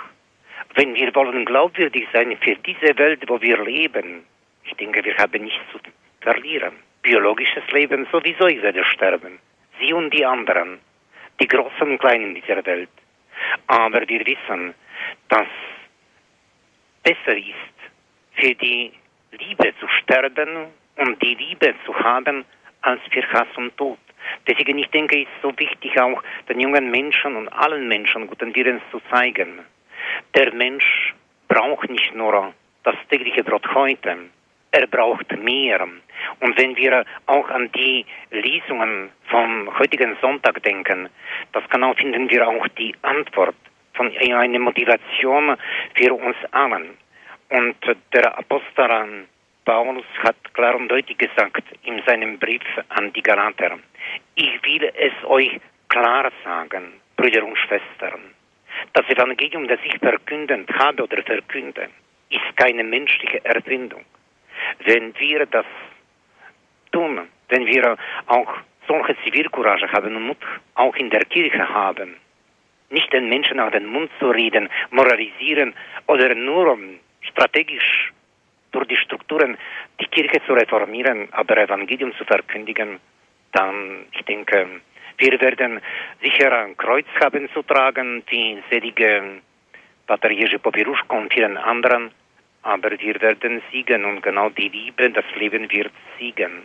[0.75, 4.25] Wenn wir wollen glaubwürdig sein für diese Welt, wo wir leben,
[4.65, 5.79] ich denke, wir haben nichts zu
[6.21, 6.75] verlieren.
[7.03, 9.39] Biologisches Leben sowieso, ich werde sterben.
[9.79, 10.79] Sie und die anderen,
[11.41, 12.91] die Großen und Kleinen dieser Welt.
[13.69, 14.75] Aber wir wissen,
[15.29, 15.47] dass
[17.03, 17.78] besser ist,
[18.39, 18.93] für die
[19.33, 20.67] Liebe zu sterben
[20.97, 22.45] und die Liebe zu haben,
[22.83, 23.99] als für Hass und Tod.
[24.47, 28.83] Deswegen, ich denke, ist so wichtig auch den jungen Menschen und allen Menschen guten Willens
[28.91, 29.61] zu zeigen.
[30.35, 31.15] Der Mensch
[31.49, 32.53] braucht nicht nur
[32.85, 34.17] das tägliche Brot heute,
[34.71, 35.87] er braucht mehr.
[36.41, 41.09] Und wenn wir auch an die Lesungen vom heutigen Sonntag denken,
[41.53, 43.57] das genau finden wir auch die Antwort
[43.95, 45.57] von einer Motivation
[45.95, 46.97] für uns allen.
[47.51, 47.77] Und
[48.13, 49.27] der Apostel
[49.65, 53.79] Paulus hat klar und deutlich gesagt in seinem Brief an die Galater,
[54.35, 58.35] ich will es euch klar sagen, Brüder und Schwestern,
[58.93, 61.89] das Evangelium, das ich verkündend habe oder verkünde,
[62.31, 64.05] ist keine menschliche Erfindung.
[64.85, 65.67] Wenn wir das
[66.93, 67.97] tun, wenn wir
[68.27, 68.53] auch
[68.87, 70.39] solche Zivilcourage haben und Mut
[70.75, 72.17] auch in der Kirche haben,
[72.91, 75.75] nicht den Menschen auf den Mund zu reden, moralisieren
[76.07, 76.99] oder nur um
[77.31, 78.13] strategisch
[78.73, 79.57] durch die Strukturen
[80.01, 83.01] die Kirche zu reformieren, aber Evangelium zu verkündigen,
[83.53, 84.67] dann, ich denke,
[85.19, 85.81] wir werden
[86.23, 89.41] sicher ein Kreuz haben zu tragen, die selige
[90.07, 92.11] Pater Jerzy Popieruszko und vielen anderen,
[92.63, 96.63] aber wir werden siegen und genau die Liebe, das Leben wird siegen.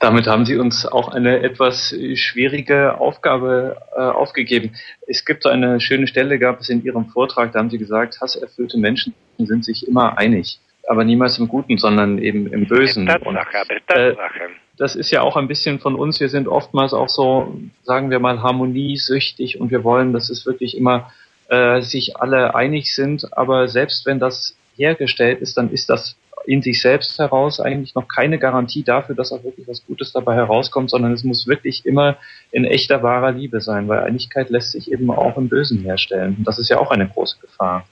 [0.00, 4.74] Damit haben Sie uns auch eine etwas schwierige Aufgabe äh, aufgegeben.
[5.06, 8.18] Es gibt so eine schöne Stelle, gab es in Ihrem Vortrag, da haben Sie gesagt,
[8.20, 13.06] hasserfüllte Menschen sind sich immer einig, aber niemals im Guten, sondern eben im Bösen.
[13.06, 13.38] Tatsache, Und,
[13.86, 14.38] Tatsache.
[14.40, 14.48] Äh,
[14.78, 16.18] das ist ja auch ein bisschen von uns.
[16.18, 20.74] Wir sind oftmals auch so, sagen wir mal, harmoniesüchtig und wir wollen, dass es wirklich
[20.74, 21.12] immer
[21.48, 23.36] äh, sich alle einig sind.
[23.36, 28.08] Aber selbst wenn das hergestellt ist, dann ist das in sich selbst heraus eigentlich noch
[28.08, 32.16] keine Garantie dafür, dass auch wirklich was Gutes dabei herauskommt, sondern es muss wirklich immer
[32.50, 36.36] in echter wahrer Liebe sein, weil Einigkeit lässt sich eben auch im Bösen herstellen.
[36.38, 37.86] Und das ist ja auch eine große Gefahr.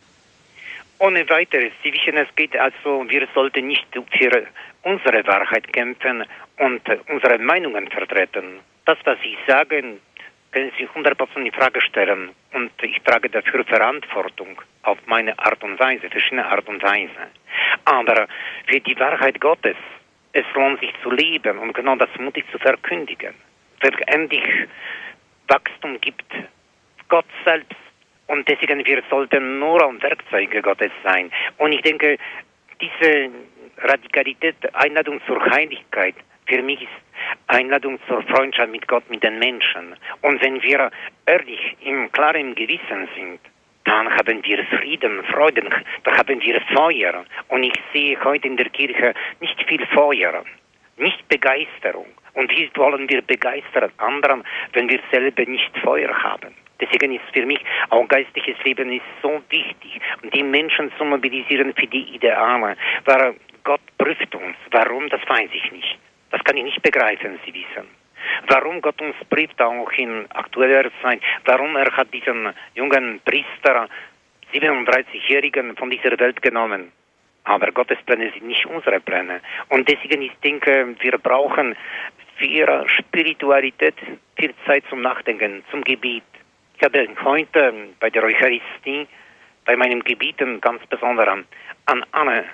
[1.01, 1.73] Ohne weiteres.
[1.83, 4.47] Sie wissen, es geht also, wir sollten nicht für
[4.83, 6.25] unsere Wahrheit kämpfen
[6.59, 8.61] und unsere Meinungen vertreten.
[8.85, 9.99] Das, was ich sage,
[10.53, 15.79] können Sie 100% in Frage stellen und ich trage dafür Verantwortung auf meine Art und
[15.79, 17.29] Weise, verschiedene Art und Weise.
[17.85, 18.27] Aber
[18.67, 19.77] für die Wahrheit Gottes,
[20.33, 23.35] es lohnt sich zu leben und genau das mutig zu verkündigen.
[23.83, 24.45] Letztendlich
[25.49, 26.33] Wachstum gibt
[27.09, 27.77] Gott selbst
[28.27, 31.31] und deswegen wir sollten nur Werkzeuge Gottes sein.
[31.57, 32.19] Und ich denke,
[32.81, 33.31] diese
[33.79, 36.15] Radikalität, Einladung zur Heiligkeit,
[36.49, 36.89] für mich ist
[37.47, 39.95] Einladung zur Freundschaft mit Gott, mit den Menschen.
[40.23, 40.91] Und wenn wir
[41.27, 43.41] ehrlich im klaren Gewissen sind,
[43.85, 45.69] dann haben wir Frieden, Freuden,
[46.05, 47.25] da haben wir Feuer.
[47.49, 50.45] Und ich sehe heute in der Kirche nicht viel Feuer,
[50.97, 52.07] nicht Begeisterung.
[52.35, 56.55] Und wie wollen wir begeistern anderen, wenn wir selber nicht Feuer haben?
[56.81, 60.01] Deswegen ist für mich auch geistliches Leben ist so wichtig.
[60.23, 62.77] Und die Menschen zu mobilisieren für die Ideale.
[63.05, 63.35] Weil
[63.65, 64.57] Gott prüft uns.
[64.71, 65.99] Warum, das weiß ich nicht.
[66.31, 67.89] Das kann ich nicht begreifen, Sie wissen.
[68.49, 73.89] Warum Gott uns prüft auch in aktueller Zeit, warum er hat diesen jungen Priester,
[74.53, 76.93] 37-Jährigen von dieser Welt genommen.
[77.45, 79.41] Aber Gottes Pläne sind nicht unsere Pläne.
[79.69, 81.77] Und deswegen, ich denke, wir brauchen
[82.37, 83.95] für Spiritualität
[84.37, 86.25] viel Zeit zum Nachdenken, zum Gebet.
[86.77, 89.07] Ich habe heute bei der Eucharistie,
[89.65, 91.45] bei meinen Gebieten ganz besonders
[91.87, 92.45] an alle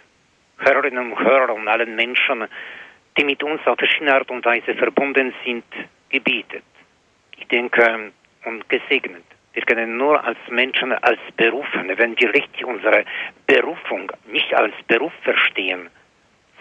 [0.58, 2.46] Hörerinnen und Hörer und allen Menschen
[3.16, 5.64] die mit uns auf verschiedene Art und Weise verbunden sind,
[6.08, 6.64] gebietet.
[7.36, 8.12] Ich denke,
[8.44, 9.24] und gesegnet.
[9.52, 13.04] Wir können nur als Menschen, als Berufene, wenn wir richtig unsere
[13.46, 15.88] Berufung nicht als Beruf verstehen,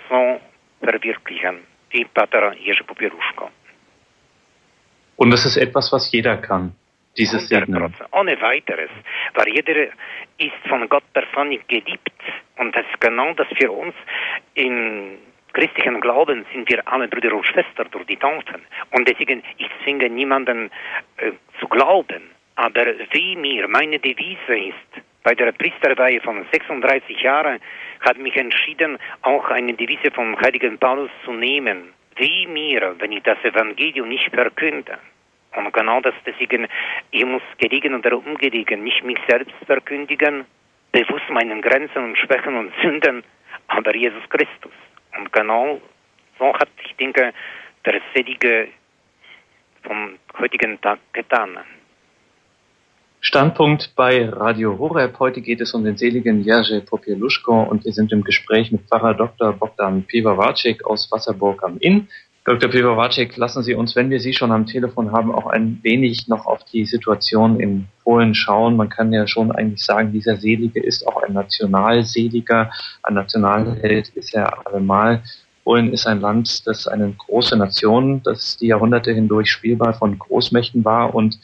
[0.10, 0.40] so
[0.80, 3.50] verwirklichen, wie Pater Jerzy Popieruszko.
[5.16, 6.76] Und das ist etwas, was jeder kann,
[7.18, 7.94] dieses Segnen.
[8.12, 8.90] Ohne weiteres,
[9.34, 9.88] weil jeder
[10.38, 12.12] ist von Gott persönlich geliebt
[12.58, 13.96] und das ist genau das für uns
[14.54, 15.18] in
[15.54, 18.62] christlichen Glauben sind wir alle Brüder und Schwestern durch die Taufen.
[18.92, 20.72] Und deswegen, ich zwinge niemanden
[21.18, 22.30] äh, zu glauben.
[22.56, 27.60] Aber wie mir meine Devise ist, bei der Priesterweihe von 36 Jahren
[28.02, 31.94] hat mich entschieden, auch eine Devise vom heiligen Paulus zu nehmen.
[32.18, 34.98] Wie mir, wenn ich das Evangelium nicht verkünde.
[35.56, 36.68] Und genau das deswegen,
[37.12, 40.46] ich muss gelegen oder umgelegen, nicht mich selbst verkündigen,
[40.92, 43.24] bewusst meinen Grenzen und Schwächen und Sünden,
[43.68, 44.74] aber Jesus Christus.
[45.18, 45.80] Und genau
[46.40, 47.34] so hat, ich denke,
[47.86, 48.70] der Selige
[49.84, 51.60] vom heutigen Tag getan.
[53.26, 55.18] Standpunkt bei Radio Horeb.
[55.20, 59.14] Heute geht es um den seligen Jerzy Popieluszko und wir sind im Gespräch mit Pfarrer
[59.14, 59.54] Dr.
[59.54, 62.10] Bogdan Piwawacek aus Wasserburg am Inn.
[62.46, 62.70] Dr.
[62.70, 66.46] Piwawacek, lassen Sie uns, wenn wir Sie schon am Telefon haben, auch ein wenig noch
[66.46, 68.76] auf die Situation in Polen schauen.
[68.76, 72.70] Man kann ja schon eigentlich sagen, dieser Selige ist auch ein Nationalseliger.
[73.02, 75.24] Ein Nationalheld ist er allemal.
[75.64, 80.84] Polen ist ein Land, das eine große Nation, das die Jahrhunderte hindurch spielbar von Großmächten
[80.84, 81.40] war und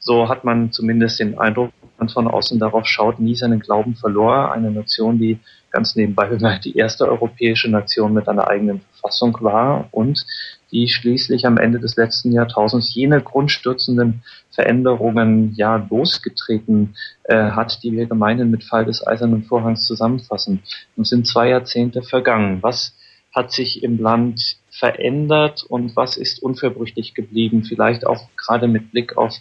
[0.00, 4.52] so hat man zumindest den Eindruck, man von außen darauf schaut, nie seinen Glauben verlor.
[4.52, 5.38] Eine Nation, die
[5.70, 10.24] ganz nebenbei bemerkt die erste europäische Nation mit einer eigenen Verfassung war und
[10.70, 17.92] die schließlich am Ende des letzten Jahrtausends jene grundstürzenden Veränderungen ja losgetreten äh, hat, die
[17.92, 20.62] wir gemeinhin mit Fall des Eisernen Vorhangs zusammenfassen.
[20.96, 22.62] Nun sind zwei Jahrzehnte vergangen.
[22.62, 22.96] Was
[23.32, 29.16] hat sich im Land verändert und was ist unverbrüchlich geblieben, vielleicht auch gerade mit Blick
[29.16, 29.34] auf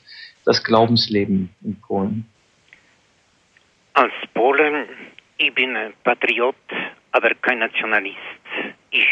[0.45, 2.25] das Glaubensleben in Polen?
[3.95, 4.87] Als Polen,
[5.37, 6.55] ich bin Patriot,
[7.11, 8.17] aber kein Nationalist.
[8.89, 9.07] Ich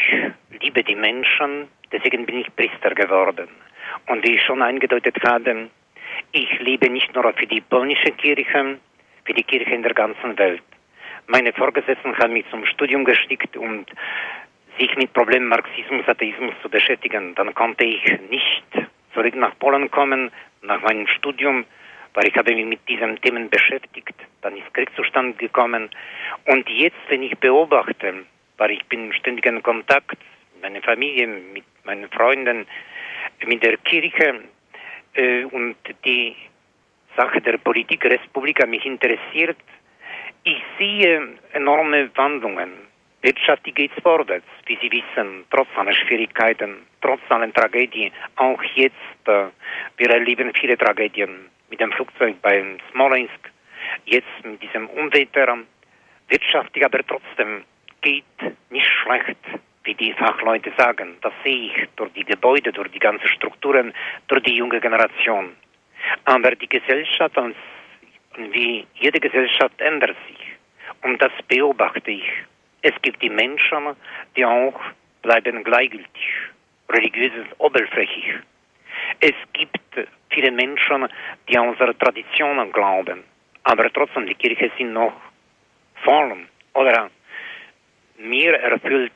[0.60, 3.48] liebe die Menschen, deswegen bin ich Priester geworden.
[4.08, 5.70] Und wie ich schon eingedeutet habe,
[6.32, 8.80] ich lebe nicht nur für die polnische Kirche,
[9.24, 10.64] für die Kirche in der ganzen Welt.
[11.28, 13.86] Meine Vorgesetzten haben mich zum Studium geschickt und
[14.80, 17.36] sich mit Problemen Marxismus, Atheismus zu beschäftigen.
[17.36, 18.64] Dann konnte ich nicht
[19.14, 20.32] zurück nach Polen kommen,
[20.64, 21.66] nach meinem Studium,
[22.14, 24.16] weil ich habe mich mit diesen Themen beschäftigt.
[24.42, 25.90] Dann ist Kriegszustand gekommen.
[26.46, 28.26] Und jetzt, wenn ich beobachte,
[28.58, 30.18] weil ich bin ständig in Kontakt
[30.54, 32.66] mit meiner Familie, mit meinen Freunden,
[33.46, 34.42] mit der Kirche
[35.14, 36.36] äh, und die
[37.16, 39.58] Sache der Politik Republika mich interessiert,
[40.44, 42.72] ich sehe enorme Wandlungen.
[43.22, 48.12] Wirtschaft geht vorwärts, wie Sie wissen, trotz aller Schwierigkeiten, trotz aller Tragedien.
[48.38, 48.96] Auch jetzt,
[49.26, 49.46] äh,
[49.98, 53.50] wir erleben viele Tragedien mit dem Flugzeug bei Smolensk,
[54.06, 55.58] jetzt mit diesem Unwetter.
[56.28, 57.64] Wirtschaftlich aber trotzdem
[58.02, 58.24] geht
[58.70, 59.38] nicht schlecht,
[59.84, 61.16] wie die Fachleute sagen.
[61.22, 63.94] Das sehe ich durch die Gebäude, durch die ganzen Strukturen,
[64.28, 65.56] durch die junge Generation.
[66.26, 67.36] Aber die Gesellschaft
[68.52, 70.38] wie jede Gesellschaft ändert sich.
[71.04, 72.30] Und das beobachte ich.
[72.82, 73.96] Es gibt die Menschen,
[74.36, 74.80] die auch
[75.22, 76.28] bleiben gleichgültig,
[76.90, 78.36] religiös oberflächlich.
[79.20, 79.80] Es gibt
[80.30, 81.08] viele Menschen,
[81.48, 83.24] die an unsere Traditionen glauben,
[83.64, 85.14] aber trotzdem die Kirche sind noch
[86.04, 87.10] voll oder
[88.18, 89.14] mehr erfüllt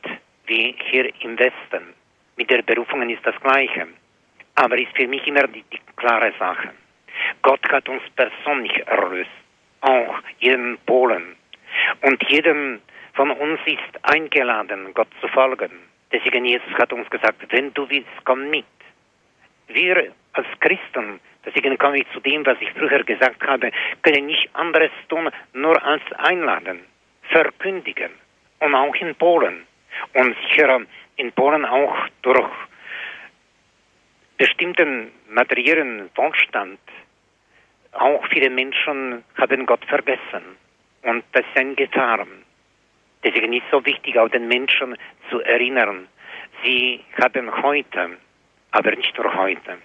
[0.48, 1.93] wie hier im Westen.
[2.36, 3.88] Mit der Berufung ist das Gleiche.
[4.56, 6.72] Aber ist für mich immer die, die klare Sache.
[7.41, 9.30] Gott hat uns persönlich erlöst,
[9.82, 11.36] auch jeden Polen.
[12.02, 12.82] Und jedem
[13.14, 15.72] von uns ist eingeladen, Gott zu folgen.
[16.12, 18.66] Deswegen Jesus hat uns gesagt, wenn du willst, komm mit.
[19.68, 24.49] Wir als Christen, deswegen komme ich zu dem, was ich früher gesagt habe, können nicht
[24.53, 26.82] anderes tun, nur als einladen,
[27.30, 28.11] verkündigen.
[28.59, 29.66] Und auch in Polen.
[30.13, 30.82] Und sicher
[31.18, 32.49] in Polen auch durch
[34.38, 36.80] bestimmten materiellen Wohlstand
[37.95, 40.57] auch viele Menschen haben Gott vergessen.
[41.03, 42.26] Und das ist eine Gefahr.
[43.24, 44.97] Deswegen ist es so wichtig, auch den Menschen
[45.30, 46.07] zu erinnern.
[46.63, 48.18] Sie haben heute,
[48.76, 49.78] aber nicht nur heute,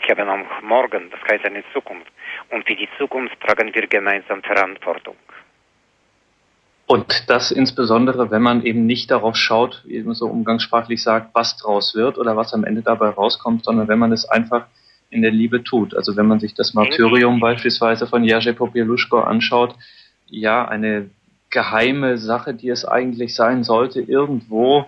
[0.00, 2.10] sie haben auch morgen, das heißt eine Zukunft.
[2.50, 5.16] Und für die Zukunft tragen wir gemeinsam Verantwortung.
[6.86, 11.56] Und das insbesondere, wenn man eben nicht darauf schaut, wie man so umgangssprachlich sagt, was
[11.56, 14.66] draus wird oder was am Ende dabei rauskommt, sondern wenn man es einfach
[15.10, 15.94] in der Liebe tut.
[15.96, 19.74] Also wenn man sich das Martyrium beispielsweise von Jerzy Popieluszko anschaut,
[20.26, 21.10] ja, eine
[21.50, 24.86] geheime Sache, die es eigentlich sein sollte, irgendwo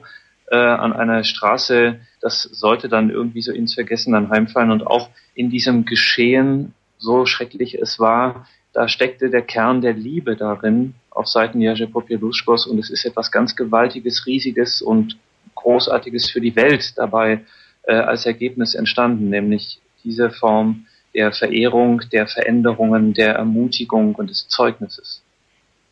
[0.50, 5.10] äh, an einer Straße, das sollte dann irgendwie so ins Vergessen dann heimfallen und auch
[5.34, 11.26] in diesem Geschehen, so schrecklich es war, da steckte der Kern der Liebe darin auf
[11.26, 15.18] Seiten Jerzy Popieluszkos und es ist etwas ganz Gewaltiges, Riesiges und
[15.54, 17.40] Großartiges für die Welt dabei
[17.84, 24.46] äh, als Ergebnis entstanden, nämlich diese Form der Verehrung, der Veränderungen, der Ermutigung und des
[24.48, 25.22] Zeugnisses.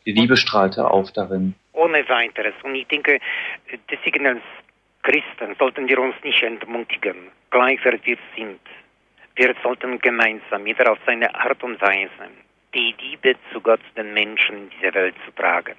[0.06, 1.54] Die Liebe strahlte auf darin.
[1.72, 2.54] Ohne weiteres.
[2.62, 3.18] Und ich denke,
[3.90, 4.40] deswegen
[5.02, 8.60] Christen sollten wir uns nicht entmutigen, gleich wer wir sind.
[9.36, 12.28] Wir sollten gemeinsam, jeder auf seine Art und Weise,
[12.74, 15.76] die Liebe zu Gott, den Menschen in dieser Welt zu tragen.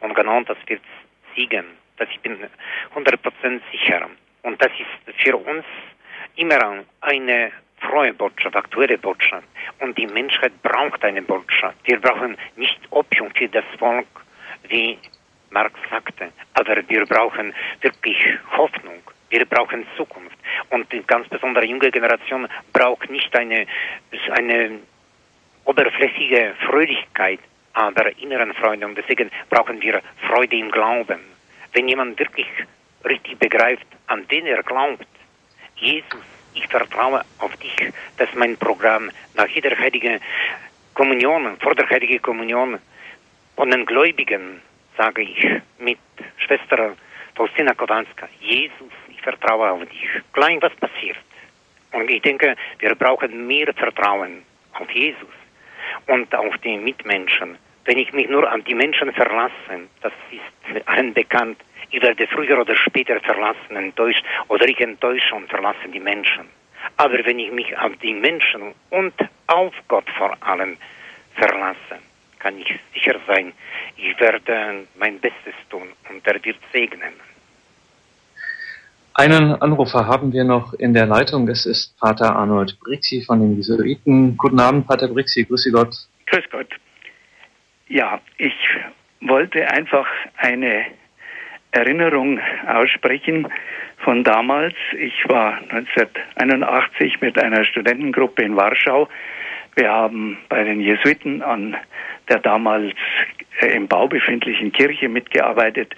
[0.00, 0.82] Und genau das wird
[1.34, 1.64] siegen.
[1.96, 2.36] Das ich bin
[2.94, 4.08] 100% sicher.
[4.42, 5.64] Und das ist für uns
[6.36, 9.46] immer eine frohe Botschaft, aktuelle Botschaft.
[9.80, 11.76] Und die Menschheit braucht eine Botschaft.
[11.84, 14.06] Wir brauchen nicht Opium für das Volk,
[14.68, 14.98] wie
[15.50, 18.18] Marx sagte, aber wir brauchen wirklich
[18.56, 19.02] Hoffnung.
[19.30, 20.36] Wir brauchen Zukunft.
[20.70, 23.66] Und die ganz besondere junge Generation braucht nicht eine,
[24.30, 24.78] eine
[25.64, 27.40] oberflächliche Fröhlichkeit,
[27.74, 28.86] aber inneren Freude.
[28.86, 31.20] Und deswegen brauchen wir Freude im Glauben.
[31.72, 32.46] Wenn jemand wirklich
[33.04, 35.06] richtig begreift, an wen er glaubt,
[35.76, 37.76] Jesus, ich vertraue auf dich.
[38.16, 39.10] Das ist mein Programm.
[39.34, 40.20] Nach jeder heiligen
[40.94, 42.78] Kommunion, vor der heiligen Kommunion
[43.54, 44.60] von den Gläubigen
[44.98, 45.46] sage ich
[45.78, 45.98] mit
[46.38, 46.94] Schwester
[47.36, 50.08] Faustina Kowalska, Jesus, ich vertraue auf dich.
[50.32, 51.16] Klein was passiert.
[51.92, 54.42] Und ich denke, wir brauchen mehr Vertrauen
[54.74, 55.34] auf Jesus
[56.08, 57.56] und auf die Mitmenschen.
[57.84, 61.58] Wenn ich mich nur an die Menschen verlasse, das ist allen bekannt,
[61.90, 66.44] ich werde früher oder später verlassen, enttäuscht, oder ich enttäusche und verlasse die Menschen.
[66.96, 69.14] Aber wenn ich mich auf die Menschen und
[69.46, 70.76] auf Gott vor allem
[71.36, 72.07] verlasse,
[72.38, 73.52] kann ich sicher sein,
[73.96, 77.14] ich werde mein Bestes tun und er wird segnen.
[79.14, 81.48] Einen Anrufer haben wir noch in der Leitung.
[81.48, 84.36] Es ist Pater Arnold Brixi von den Jesuiten.
[84.36, 85.44] Guten Abend, Pater Brixi.
[85.44, 85.92] Grüße Gott.
[86.26, 86.68] Grüß Gott.
[87.88, 88.54] Ja, ich
[89.20, 90.06] wollte einfach
[90.36, 90.84] eine
[91.72, 92.38] Erinnerung
[92.68, 93.48] aussprechen
[94.04, 94.76] von damals.
[94.96, 99.08] Ich war 1981 mit einer Studentengruppe in Warschau.
[99.74, 101.76] Wir haben bei den Jesuiten an
[102.28, 102.94] der damals
[103.60, 105.94] äh, im Bau befindlichen Kirche mitgearbeitet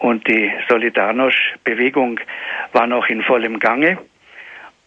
[0.00, 2.20] und die Solidarność-Bewegung
[2.72, 3.98] war noch in vollem Gange.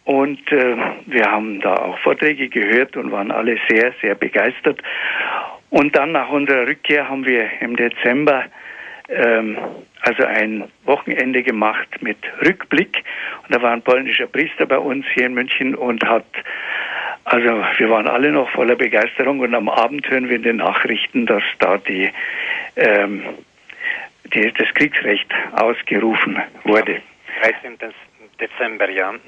[0.04, 4.82] Und äh, wir haben da auch Vorträge gehört und waren alle sehr, sehr begeistert.
[5.70, 8.44] Und dann nach unserer Rückkehr haben wir im Dezember
[9.08, 9.56] ähm,
[10.02, 13.02] also ein Wochenende gemacht mit Rückblick.
[13.44, 16.26] Und da war ein polnischer Priester bei uns hier in München und hat,
[17.24, 21.26] also wir waren alle noch voller Begeisterung und am Abend hören wir in den Nachrichten,
[21.26, 22.10] dass da die,
[22.76, 23.22] ähm,
[24.34, 27.00] die das Kriegsrecht ausgerufen wurde.
[27.40, 27.78] 13.
[28.40, 29.12] Dezember, ja.
[29.12, 29.18] Mhm.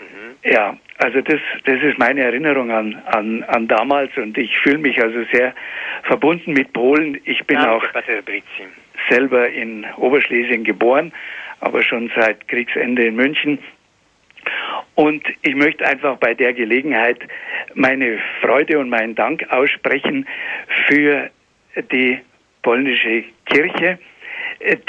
[0.45, 5.01] Ja, also das, das ist meine Erinnerung an, an, an damals und ich fühle mich
[5.03, 5.55] also sehr
[6.03, 7.21] verbunden mit Polen.
[7.25, 7.85] Ich bin Danke, auch
[9.09, 11.13] selber in Oberschlesien geboren,
[11.61, 13.59] aber schon seit Kriegsende in München.
[14.95, 17.19] Und ich möchte einfach bei der Gelegenheit
[17.75, 20.27] meine Freude und meinen Dank aussprechen
[20.87, 21.31] für
[21.93, 22.19] die
[22.63, 23.99] polnische Kirche,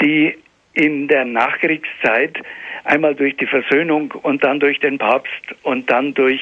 [0.00, 0.36] die
[0.72, 2.38] in der Nachkriegszeit
[2.84, 6.40] einmal durch die Versöhnung und dann durch den Papst und dann durch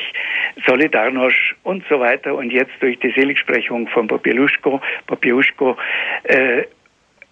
[0.66, 5.76] Solidarność und so weiter und jetzt durch die Seligsprechung von Popieluszko, Popieluszko
[6.24, 6.64] äh,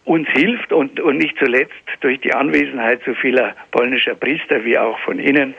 [0.04, 4.98] uns hilft und, und nicht zuletzt durch die Anwesenheit so vieler polnischer Priester wie auch
[5.00, 5.54] von Ihnen,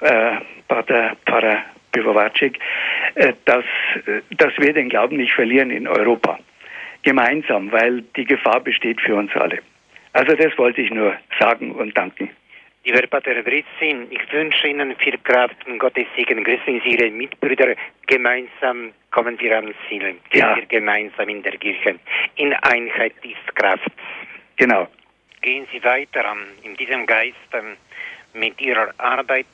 [0.00, 0.36] äh,
[0.68, 2.58] Pater Pfarrer Piwowarczyk,
[3.14, 3.64] äh, dass,
[4.30, 6.38] dass wir den Glauben nicht verlieren in Europa.
[7.02, 9.58] Gemeinsam, weil die Gefahr besteht für uns alle.
[10.12, 12.30] Also das wollte ich nur sagen und danken.
[12.84, 16.42] Lieber Pater Britzin, ich wünsche Ihnen viel Kraft und Gottes Segen.
[16.42, 17.74] Grüßen Sie Ihre Mitbrüder.
[18.06, 20.16] Gemeinsam kommen wir ans Ziel.
[20.30, 20.56] Gehen ja.
[20.56, 21.96] wir gemeinsam in der Kirche.
[22.36, 23.92] In Einheit ist Kraft.
[24.56, 24.88] Genau.
[25.42, 27.76] Gehen Sie weiter in diesem Geist ähm,
[28.32, 29.46] mit Ihrer Arbeit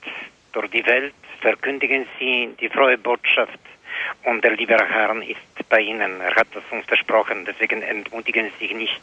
[0.57, 1.15] durch die Welt.
[1.41, 3.61] Verkündigen Sie die frohe Botschaft.
[4.25, 6.21] Und der liebe Herr ist bei Ihnen.
[6.21, 7.45] Er hat es uns versprochen.
[7.45, 9.03] Deswegen entmutigen Sie sich nicht.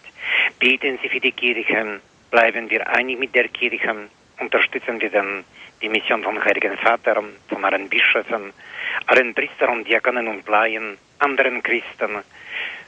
[0.60, 2.02] Beten Sie für die Kirche
[2.34, 4.10] bleiben wir einig mit der Kirche,
[4.40, 5.44] unterstützen wir dann
[5.84, 8.52] die Mission vom Heiligen Vater, von allen Bischöfen,
[9.06, 12.24] allen Priestern und Diakonen und Laien, anderen Christen,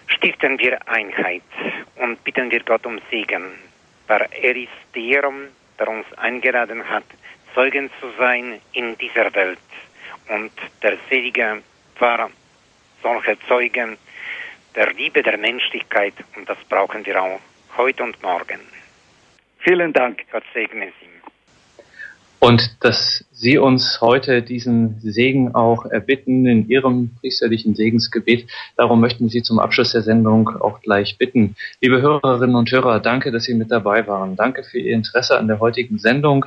[0.07, 1.43] stiften wir Einheit
[1.97, 3.43] und bitten wir Gott um Segen,
[4.07, 5.31] weil er ist der,
[5.79, 7.05] der uns eingeladen hat,
[7.55, 9.57] Zeugen zu sein in dieser Welt.
[10.27, 10.51] Und
[10.83, 11.63] der Selige
[11.97, 12.29] war
[13.01, 13.97] solche Zeugen
[14.75, 17.39] der Liebe der Menschlichkeit und das brauchen wir auch
[17.77, 18.59] heute und morgen.
[19.59, 20.23] Vielen Dank.
[20.31, 21.15] Gott segne Sie.
[22.39, 28.47] Und dass Sie uns heute diesen Segen auch erbitten in Ihrem priesterlichen Segensgebet.
[28.77, 31.55] Darum möchten wir Sie zum Abschluss der Sendung auch gleich bitten.
[31.81, 34.35] Liebe Hörerinnen und Hörer, danke, dass Sie mit dabei waren.
[34.35, 36.45] Danke für Ihr Interesse an der heutigen Sendung,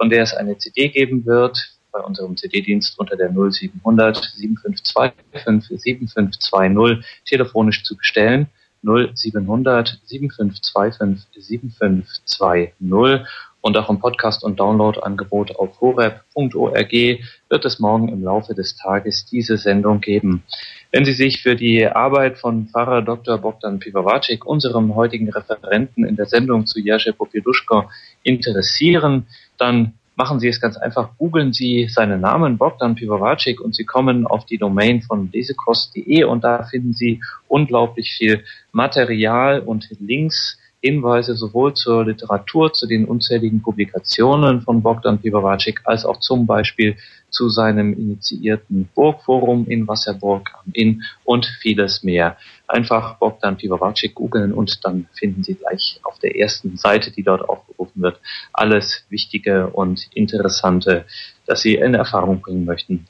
[0.00, 1.58] von der es eine CD geben wird
[1.92, 8.46] bei unserem CD-Dienst unter der 0700 7525 7520 telefonisch zu bestellen.
[8.82, 13.26] 0700 7525 7520
[13.60, 19.26] und auch im Podcast- und Download-Angebot auf horeb.org wird es morgen im Laufe des Tages
[19.26, 20.44] diese Sendung geben.
[20.92, 23.36] Wenn Sie sich für die Arbeit von Pfarrer Dr.
[23.36, 27.90] Bogdan Piwawacik, unserem heutigen Referenten in der Sendung zu Jerzy Popieluszko,
[28.22, 29.26] interessieren,
[29.60, 31.16] dann machen Sie es ganz einfach.
[31.16, 36.44] Googeln Sie seinen Namen Bogdan Piwowacik und Sie kommen auf die Domain von lesekost.de und
[36.44, 43.60] da finden Sie unglaublich viel Material und Links Hinweise sowohl zur Literatur, zu den unzähligen
[43.60, 46.96] Publikationen von Bogdan Piwowacik, als auch zum Beispiel
[47.30, 52.36] zu seinem initiierten Burgforum in Wasserburg am Inn und vieles mehr.
[52.66, 57.48] Einfach Bogdan Piwowacik googeln und dann finden Sie gleich auf der ersten Seite, die dort
[57.48, 58.20] aufgerufen wird,
[58.52, 61.04] alles Wichtige und Interessante,
[61.46, 63.06] das Sie in Erfahrung bringen möchten.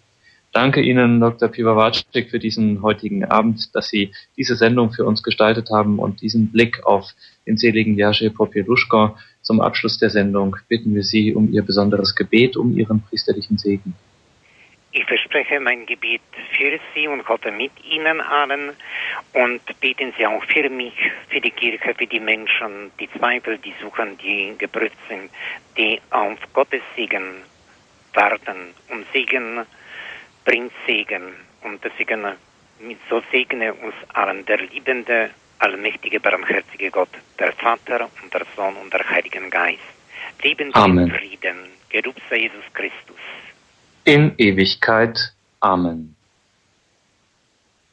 [0.53, 1.49] Danke Ihnen, Dr.
[1.49, 6.51] Piwowacik, für diesen heutigen Abend, dass Sie diese Sendung für uns gestaltet haben und diesen
[6.51, 7.15] Blick auf
[7.47, 9.17] den seligen Jerzy Popieluszko.
[9.43, 13.95] Zum Abschluss der Sendung bitten wir Sie um Ihr besonderes Gebet, um Ihren priesterlichen Segen.
[14.93, 16.21] Ich verspreche mein Gebet
[16.57, 18.71] für Sie und Gott mit Ihnen allen
[19.35, 20.95] und beten Sie auch für mich,
[21.29, 25.31] für die Kirche, für die Menschen, die Zweifel, die suchen, die geprüft sind,
[25.77, 27.45] die auf Gottes Segen
[28.15, 29.65] warten und Segen
[30.45, 32.27] bringt Segen und deswegen
[32.81, 35.31] mit so segne uns allen der liebende,
[35.61, 39.79] allmächtige, barmherzige Gott, der Vater und der Sohn und der Heiligen Geist.
[40.43, 41.59] Leben Sie in Frieden,
[41.91, 43.19] Gelobt sei Jesus Christus.
[44.05, 45.33] In Ewigkeit.
[45.61, 46.17] Amen.